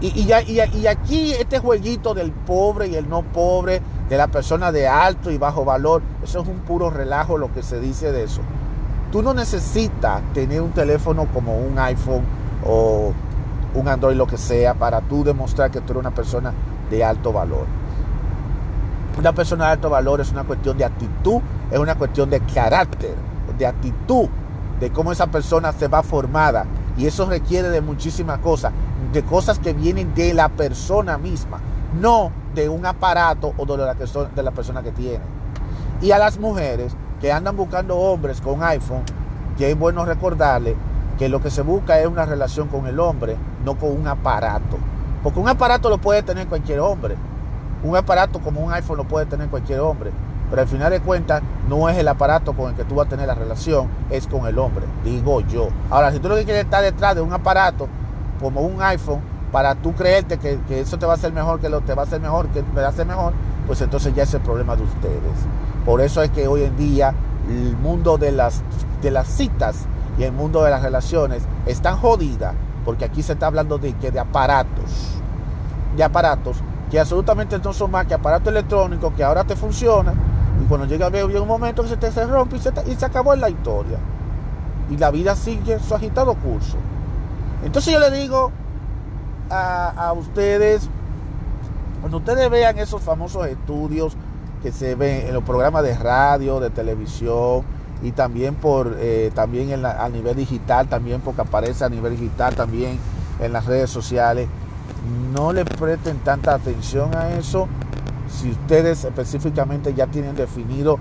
Y, 0.00 0.32
aquí 0.32 1.32
este 1.32 1.58
jueguito 1.58 2.14
del 2.14 2.32
pobre 2.32 2.88
y 2.88 2.94
el 2.94 3.08
no 3.08 3.22
pobre, 3.22 3.82
de 4.08 4.16
la 4.16 4.28
persona 4.28 4.72
de 4.72 4.88
alto 4.88 5.30
y 5.30 5.36
bajo 5.36 5.64
valor, 5.64 6.02
eso 6.22 6.40
es 6.40 6.48
un 6.48 6.60
puro 6.60 6.90
relajo 6.90 7.36
lo 7.36 7.52
que 7.52 7.62
se 7.62 7.78
dice 7.80 8.10
de 8.10 8.24
eso. 8.24 8.40
Tú 9.12 9.22
no 9.22 9.34
necesitas 9.34 10.22
tener 10.32 10.62
un 10.62 10.70
teléfono 10.70 11.26
como 11.34 11.58
un 11.58 11.78
iPhone 11.78 12.22
o 12.64 13.12
un 13.74 13.88
Android, 13.88 14.16
lo 14.16 14.26
que 14.26 14.38
sea, 14.38 14.74
para 14.74 15.00
tú 15.02 15.22
demostrar 15.22 15.70
que 15.70 15.80
tú 15.80 15.92
eres 15.92 16.00
una 16.00 16.14
persona 16.14 16.52
de 16.90 17.04
alto 17.04 17.32
valor. 17.32 17.66
Una 19.18 19.32
persona 19.32 19.66
de 19.66 19.72
alto 19.72 19.90
valor 19.90 20.20
es 20.20 20.32
una 20.32 20.44
cuestión 20.44 20.78
de 20.78 20.84
actitud, 20.84 21.40
es 21.70 21.78
una 21.78 21.94
cuestión 21.96 22.30
de 22.30 22.40
carácter, 22.40 23.14
de 23.58 23.66
actitud, 23.66 24.28
de 24.80 24.90
cómo 24.90 25.12
esa 25.12 25.26
persona 25.26 25.72
se 25.72 25.88
va 25.88 26.02
formada. 26.02 26.64
Y 26.96 27.06
eso 27.06 27.26
requiere 27.26 27.68
de 27.68 27.80
muchísimas 27.80 28.38
cosas 28.38 28.72
de 29.12 29.22
cosas 29.24 29.58
que 29.58 29.72
vienen 29.72 30.14
de 30.14 30.34
la 30.34 30.48
persona 30.48 31.18
misma, 31.18 31.58
no 32.00 32.30
de 32.54 32.68
un 32.68 32.86
aparato 32.86 33.52
o 33.56 33.66
de 33.66 34.42
la, 34.42 34.50
persona 34.50 34.82
que 34.82 34.92
tiene. 34.92 35.20
Y 36.00 36.12
a 36.12 36.18
las 36.18 36.38
mujeres 36.38 36.94
que 37.20 37.32
andan 37.32 37.56
buscando 37.56 37.96
hombres 37.96 38.40
con 38.40 38.62
iPhone, 38.62 39.02
que 39.58 39.70
es 39.70 39.78
bueno 39.78 40.04
recordarle 40.04 40.76
que 41.18 41.28
lo 41.28 41.42
que 41.42 41.50
se 41.50 41.62
busca 41.62 42.00
es 42.00 42.06
una 42.06 42.24
relación 42.24 42.68
con 42.68 42.86
el 42.86 42.98
hombre, 42.98 43.36
no 43.64 43.76
con 43.76 43.92
un 43.92 44.06
aparato. 44.06 44.78
Porque 45.22 45.38
un 45.38 45.48
aparato 45.48 45.90
lo 45.90 45.98
puede 45.98 46.22
tener 46.22 46.46
cualquier 46.46 46.80
hombre. 46.80 47.16
Un 47.82 47.96
aparato 47.96 48.40
como 48.40 48.60
un 48.60 48.72
iPhone 48.72 48.96
lo 48.96 49.04
puede 49.04 49.26
tener 49.26 49.48
cualquier 49.48 49.80
hombre. 49.80 50.12
Pero 50.48 50.62
al 50.62 50.68
final 50.68 50.90
de 50.90 51.00
cuentas 51.00 51.42
no 51.68 51.88
es 51.88 51.98
el 51.98 52.08
aparato 52.08 52.54
con 52.54 52.70
el 52.70 52.76
que 52.76 52.84
tú 52.84 52.96
vas 52.96 53.06
a 53.06 53.10
tener 53.10 53.26
la 53.26 53.34
relación, 53.34 53.88
es 54.10 54.26
con 54.26 54.46
el 54.46 54.58
hombre, 54.58 54.84
digo 55.04 55.40
yo. 55.42 55.68
Ahora, 55.90 56.10
si 56.10 56.18
tú 56.18 56.28
lo 56.28 56.34
que 56.34 56.44
quieres 56.44 56.64
estar 56.64 56.82
detrás 56.82 57.14
de 57.14 57.20
un 57.20 57.32
aparato 57.32 57.86
como 58.40 58.62
un 58.62 58.80
iPhone, 58.82 59.20
para 59.52 59.74
tú 59.74 59.92
creerte 59.94 60.38
que, 60.38 60.80
eso 60.80 60.98
te 60.98 61.06
va 61.06 61.12
a 61.12 61.16
hacer 61.16 61.32
mejor, 61.32 61.60
que 61.60 61.68
lo 61.68 61.80
te 61.80 61.94
va 61.94 62.02
a 62.02 62.04
hacer 62.06 62.20
mejor, 62.20 62.48
que 62.48 62.62
te 62.62 62.80
va 62.80 62.86
a 62.86 62.90
hacer 62.90 63.06
mejor, 63.06 63.32
pues 63.66 63.80
entonces 63.80 64.14
ya 64.14 64.22
es 64.22 64.34
el 64.34 64.40
problema 64.40 64.76
de 64.76 64.82
ustedes. 64.82 65.36
Por 65.84 66.00
eso 66.00 66.22
es 66.22 66.30
que 66.30 66.46
hoy 66.46 66.62
en 66.62 66.76
día 66.76 67.14
el 67.48 67.76
mundo 67.76 68.16
de 68.16 68.32
las, 68.32 68.62
de 69.02 69.10
las 69.10 69.26
citas 69.26 69.86
y 70.18 70.22
el 70.24 70.32
mundo 70.32 70.62
de 70.62 70.70
las 70.70 70.82
relaciones 70.82 71.42
están 71.66 71.96
jodidas, 71.96 72.54
porque 72.84 73.04
aquí 73.04 73.22
se 73.22 73.32
está 73.32 73.46
hablando 73.46 73.78
de, 73.78 73.92
que 73.94 74.10
de 74.10 74.20
aparatos, 74.20 75.16
de 75.96 76.04
aparatos 76.04 76.58
que 76.90 76.98
absolutamente 76.98 77.58
no 77.58 77.72
son 77.72 77.90
más 77.90 78.06
que 78.06 78.14
aparatos 78.14 78.48
electrónicos 78.48 79.12
que 79.14 79.22
ahora 79.22 79.44
te 79.44 79.54
funcionan 79.54 80.14
y 80.60 80.66
cuando 80.66 80.86
llega 80.86 81.08
un 81.08 81.48
momento 81.48 81.82
que 81.82 81.88
se 81.88 81.96
te 81.96 82.10
se 82.10 82.26
rompe 82.26 82.56
y 82.56 82.60
se, 82.60 82.72
y 82.86 82.94
se 82.94 83.06
acabó 83.06 83.34
la 83.34 83.48
historia. 83.48 83.98
Y 84.90 84.96
la 84.96 85.10
vida 85.10 85.36
sigue 85.36 85.78
su 85.78 85.94
agitado 85.94 86.34
curso. 86.34 86.76
Entonces 87.64 87.92
yo 87.92 88.00
le 88.00 88.10
digo 88.10 88.50
a, 89.50 90.12
ustedes, 90.16 90.88
cuando 92.00 92.18
ustedes 92.18 92.48
vean 92.50 92.78
esos 92.78 93.02
famosos 93.02 93.46
estudios 93.46 94.16
que 94.62 94.72
se 94.72 94.94
ven 94.94 95.26
en 95.26 95.34
los 95.34 95.44
programas 95.44 95.82
de 95.82 95.96
radio, 95.96 96.60
de 96.60 96.70
televisión 96.70 97.62
y 98.02 98.12
también 98.12 98.54
por 98.54 98.96
eh, 98.98 99.30
también 99.34 99.84
a 99.84 100.08
nivel 100.08 100.36
digital, 100.36 100.88
también 100.88 101.20
porque 101.20 101.42
aparece 101.42 101.84
a 101.84 101.88
nivel 101.88 102.12
digital 102.12 102.54
también 102.54 102.98
en 103.40 103.52
las 103.52 103.66
redes 103.66 103.90
sociales, 103.90 104.48
no 105.34 105.52
le 105.52 105.64
presten 105.64 106.18
tanta 106.18 106.54
atención 106.54 107.14
a 107.14 107.30
eso 107.32 107.68
si 108.28 108.50
ustedes 108.50 109.04
específicamente 109.04 109.92
ya 109.92 110.06
tienen 110.06 110.36
definido 110.36 110.98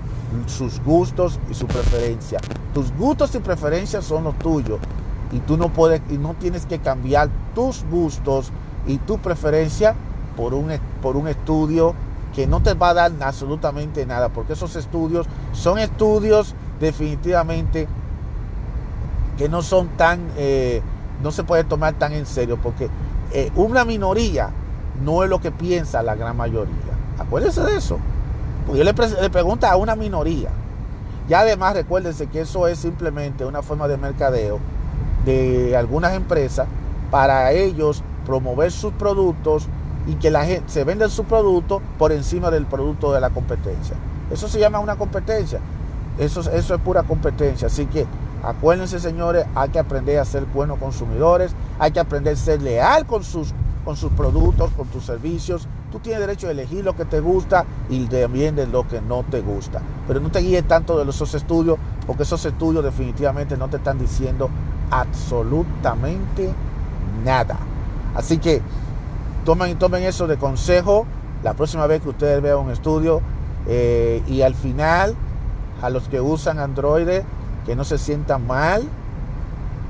sus 0.48 0.82
gustos 0.84 1.40
y 1.50 1.54
su 1.54 1.68
preferencia. 1.68 2.40
Tus 2.74 2.92
gustos 2.94 3.36
y 3.36 3.40
preferencias 3.40 4.04
son 4.04 4.24
los 4.24 4.38
tuyos 4.40 4.80
y 5.32 5.40
tú 5.40 5.58
no 5.58 5.70
puedes 5.70 6.02
y 6.10 6.18
no 6.18 6.34
tienes 6.34 6.66
que 6.66 6.80
cambiar 6.80 7.30
tus 7.54 7.84
gustos 7.90 8.52
y 8.88 8.98
tu 8.98 9.20
preferencia 9.20 9.96
por 10.36 10.54
un, 10.54 10.72
por 11.02 11.18
un 11.18 11.28
estudio 11.28 11.94
que 12.34 12.48
no 12.48 12.62
te 12.62 12.74
va 12.74 12.90
a 12.90 12.94
dar 12.94 13.12
absolutamente 13.22 14.06
nada, 14.06 14.30
porque 14.30 14.54
esos 14.54 14.76
estudios 14.76 15.28
son 15.54 15.80
estudios 15.80 16.56
definitivamente 16.80 17.88
que 19.38 19.50
no 19.50 19.62
son 19.62 19.90
tan, 19.90 20.22
eh, 20.38 20.82
no 21.24 21.32
se 21.32 21.44
puede 21.44 21.64
tomar 21.64 21.94
tan 21.94 22.14
en 22.14 22.26
serio, 22.26 22.58
porque 22.62 22.90
eh, 23.32 23.52
una 23.56 23.86
minoría 23.86 24.52
no 25.04 25.24
es 25.24 25.30
lo 25.30 25.40
que 25.40 25.52
piensa 25.52 26.04
la 26.04 26.16
gran 26.16 26.36
mayoría. 26.36 26.74
Acuérdense 27.18 27.62
de 27.62 27.78
eso. 27.78 27.98
Porque 28.66 28.80
yo 28.80 28.84
le, 28.84 29.22
le 29.22 29.30
pregunto 29.30 29.68
a 29.68 29.76
una 29.76 29.96
minoría. 29.96 30.50
Y 31.28 31.34
además 31.34 31.74
recuérdense 31.74 32.28
que 32.28 32.42
eso 32.42 32.68
es 32.68 32.80
simplemente 32.80 33.46
una 33.46 33.62
forma 33.62 33.88
de 33.88 33.98
mercadeo 33.98 34.60
de 35.26 35.76
algunas 35.76 36.14
empresas 36.14 36.68
para 37.12 37.52
ellos 37.52 38.04
promover 38.26 38.72
sus 38.72 38.94
productos 38.94 39.68
y 40.08 40.16
que 40.16 40.32
la 40.32 40.46
gente 40.46 40.64
se 40.68 40.84
vende 40.84 41.10
su 41.10 41.24
producto 41.26 41.82
por 41.98 42.12
encima 42.12 42.50
del 42.52 42.66
producto 42.66 43.12
de 43.12 43.22
la 43.22 43.30
competencia. 43.30 43.96
Eso 44.32 44.48
se 44.48 44.60
llama 44.60 44.80
una 44.80 44.96
competencia. 44.96 45.60
Eso, 46.18 46.42
eso 46.52 46.76
es 46.76 46.82
pura 46.82 47.04
competencia. 47.04 47.68
Así 47.68 47.86
que 47.86 48.06
acuérdense, 48.44 49.00
señores, 49.00 49.46
hay 49.56 49.70
que 49.70 49.80
aprender 49.80 50.20
a 50.20 50.26
ser 50.26 50.46
buenos 50.46 50.78
consumidores, 50.80 51.52
hay 51.80 51.92
que 51.92 52.00
aprender 52.00 52.34
a 52.34 52.38
ser 52.38 52.62
leal 52.62 53.06
con 53.06 53.24
sus, 53.24 53.54
con 53.86 53.96
sus 53.96 54.12
productos, 54.12 54.72
con 54.72 54.88
tus 54.88 55.06
servicios. 55.06 55.68
Tú 55.92 56.00
tienes 56.00 56.22
derecho 56.22 56.48
a 56.48 56.52
elegir 56.52 56.86
lo 56.86 56.96
que 56.96 57.06
te 57.06 57.20
gusta 57.20 57.66
y 57.90 58.06
también 58.06 58.56
de 58.56 58.68
lo 58.68 58.88
que 58.88 59.02
no 59.02 59.24
te 59.24 59.42
gusta. 59.42 59.82
Pero 60.08 60.20
no 60.20 60.30
te 60.30 60.40
guíes 60.40 60.68
tanto 60.68 61.04
de 61.04 61.10
esos 61.10 61.34
estudios, 61.34 61.78
porque 62.06 62.24
esos 62.24 62.46
estudios 62.46 62.84
definitivamente 62.84 63.58
no 63.58 63.70
te 63.70 63.78
están 63.78 63.98
diciendo 63.98 64.50
absolutamente 64.92 66.54
nada. 67.24 67.58
Así 68.16 68.38
que 68.38 68.62
tomen, 69.46 69.78
tomen 69.78 70.04
eso 70.04 70.28
de 70.28 70.38
consejo 70.38 71.06
la 71.44 71.54
próxima 71.54 71.88
vez 71.88 72.02
que 72.02 72.10
ustedes 72.10 72.42
vean 72.42 72.58
un 72.58 72.72
estudio 72.72 73.22
eh, 73.68 74.22
y 74.28 74.42
al 74.42 74.56
final 74.56 75.16
a 75.82 75.90
los 75.90 76.08
que 76.10 76.20
usan 76.20 76.60
Android 76.60 77.22
que 77.66 77.76
no 77.76 77.84
se 77.84 77.98
sientan 77.98 78.46
mal, 78.48 78.84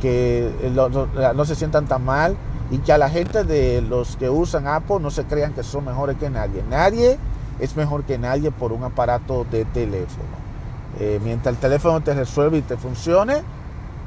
que 0.02 0.52
eh, 0.62 1.34
no 1.36 1.46
se 1.46 1.56
sientan 1.56 1.86
tan 1.86 2.04
mal 2.04 2.36
y 2.72 2.80
que 2.80 2.94
a 2.94 2.98
la 2.98 3.10
gente 3.10 3.44
de 3.44 3.82
los 3.82 4.16
que 4.18 4.30
usan 4.30 4.68
Apple 4.68 4.98
no 5.02 5.10
se 5.10 5.24
crean 5.24 5.54
que 5.54 5.64
son 5.64 5.86
mejores 5.86 6.18
que 6.18 6.30
nadie. 6.30 6.64
Nadie 6.70 7.18
es 7.60 7.76
mejor 7.76 8.04
que 8.04 8.18
nadie 8.18 8.52
por 8.52 8.72
un 8.72 8.84
aparato 8.84 9.46
de 9.50 9.66
teléfono. 9.66 10.40
Eh, 11.00 11.20
mientras 11.24 11.56
el 11.56 11.60
teléfono 11.62 12.02
te 12.02 12.14
resuelve 12.14 12.60
y 12.60 12.62
te 12.62 12.78
funcione, 12.78 13.42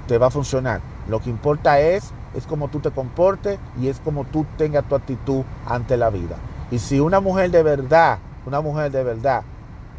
te 0.07 0.19
va 0.19 0.27
a 0.27 0.31
funcionar. 0.31 0.81
Lo 1.09 1.21
que 1.21 1.31
importa 1.31 1.81
es, 1.81 2.13
es 2.35 2.47
cómo 2.47 2.69
tú 2.69 2.81
te 2.81 2.91
comportes 2.91 3.59
y 3.81 3.89
es 3.89 4.01
como 4.01 4.25
tú 4.25 4.47
tengas 4.57 4.85
tu 4.85 4.95
actitud 4.95 5.43
ante 5.67 5.97
la 5.97 6.11
vida. 6.11 6.37
Y 6.71 6.79
si 6.79 7.01
una 7.01 7.21
mujer 7.21 7.51
de 7.51 7.63
verdad, 7.63 8.19
una 8.47 8.61
mujer 8.61 8.91
de 8.91 9.05
verdad 9.05 9.43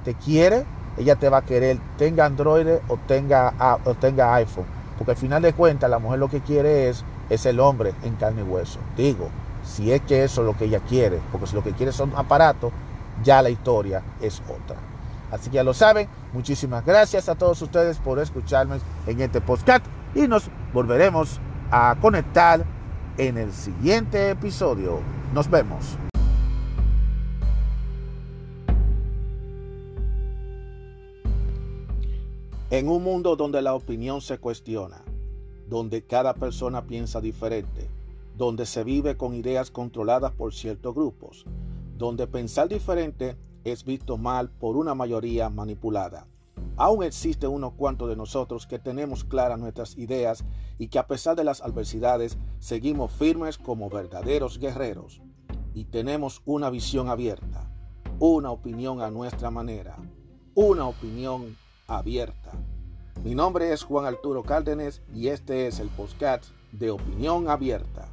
te 0.03 0.15
quiere, 0.15 0.65
ella 0.97 1.15
te 1.15 1.29
va 1.29 1.37
a 1.37 1.41
querer, 1.43 1.77
tenga 1.97 2.25
Android 2.25 2.67
o 2.87 2.97
tenga, 3.07 3.79
o 3.85 3.93
tenga 3.95 4.33
iPhone. 4.35 4.65
Porque 4.97 5.11
al 5.11 5.17
final 5.17 5.41
de 5.41 5.53
cuentas 5.53 5.89
la 5.89 5.99
mujer 5.99 6.19
lo 6.19 6.29
que 6.29 6.41
quiere 6.41 6.89
es, 6.89 7.03
es 7.29 7.45
el 7.45 7.59
hombre 7.59 7.93
en 8.03 8.15
carne 8.15 8.41
y 8.41 8.43
hueso. 8.43 8.79
Digo, 8.95 9.29
si 9.63 9.91
es 9.91 10.01
que 10.01 10.23
eso 10.23 10.41
es 10.41 10.47
lo 10.47 10.57
que 10.57 10.65
ella 10.65 10.79
quiere, 10.79 11.19
porque 11.31 11.47
si 11.47 11.55
lo 11.55 11.63
que 11.63 11.71
quiere 11.71 11.91
son 11.91 12.13
aparatos, 12.15 12.71
ya 13.23 13.41
la 13.41 13.49
historia 13.49 14.01
es 14.21 14.41
otra. 14.41 14.92
Así 15.33 15.49
que 15.49 15.55
ya 15.55 15.63
lo 15.63 15.73
saben, 15.73 16.07
muchísimas 16.31 16.85
gracias 16.85 17.27
a 17.27 17.33
todos 17.33 17.59
ustedes 17.59 17.97
por 17.97 18.19
escucharme 18.19 18.77
en 19.07 19.19
este 19.19 19.41
podcast 19.41 19.83
y 20.13 20.27
nos 20.27 20.43
volveremos 20.71 21.39
a 21.71 21.97
conectar 21.99 22.63
en 23.17 23.39
el 23.39 23.51
siguiente 23.51 24.29
episodio. 24.29 24.99
Nos 25.33 25.49
vemos. 25.49 25.97
En 32.69 32.87
un 32.87 33.03
mundo 33.03 33.35
donde 33.35 33.63
la 33.63 33.73
opinión 33.73 34.21
se 34.21 34.37
cuestiona, 34.37 35.01
donde 35.67 36.03
cada 36.03 36.35
persona 36.35 36.85
piensa 36.85 37.21
diferente, 37.21 37.89
donde 38.37 38.67
se 38.67 38.83
vive 38.83 39.17
con 39.17 39.33
ideas 39.33 39.71
controladas 39.71 40.31
por 40.33 40.53
ciertos 40.53 40.93
grupos, 40.93 41.47
donde 41.97 42.27
pensar 42.27 42.69
diferente 42.69 43.35
es 43.63 43.83
visto 43.83 44.17
mal 44.17 44.49
por 44.49 44.77
una 44.77 44.95
mayoría 44.95 45.49
manipulada. 45.49 46.27
Aún 46.75 47.03
existe 47.03 47.47
unos 47.47 47.73
cuantos 47.73 48.09
de 48.09 48.15
nosotros 48.15 48.65
que 48.65 48.79
tenemos 48.79 49.23
claras 49.23 49.59
nuestras 49.59 49.97
ideas 49.97 50.43
y 50.77 50.87
que 50.87 50.99
a 50.99 51.07
pesar 51.07 51.35
de 51.35 51.43
las 51.43 51.61
adversidades 51.61 52.37
seguimos 52.59 53.11
firmes 53.11 53.57
como 53.57 53.89
verdaderos 53.89 54.59
guerreros 54.59 55.21
y 55.73 55.85
tenemos 55.85 56.41
una 56.45 56.69
visión 56.69 57.09
abierta, 57.09 57.69
una 58.19 58.51
opinión 58.51 59.01
a 59.01 59.11
nuestra 59.11 59.51
manera, 59.51 59.97
una 60.55 60.87
opinión 60.87 61.55
abierta. 61.87 62.51
Mi 63.23 63.35
nombre 63.35 63.71
es 63.71 63.83
Juan 63.83 64.05
Arturo 64.05 64.43
Cárdenas 64.43 65.01
y 65.13 65.27
este 65.27 65.67
es 65.67 65.79
el 65.79 65.89
podcast 65.89 66.45
de 66.71 66.91
Opinión 66.91 67.49
Abierta. 67.49 68.09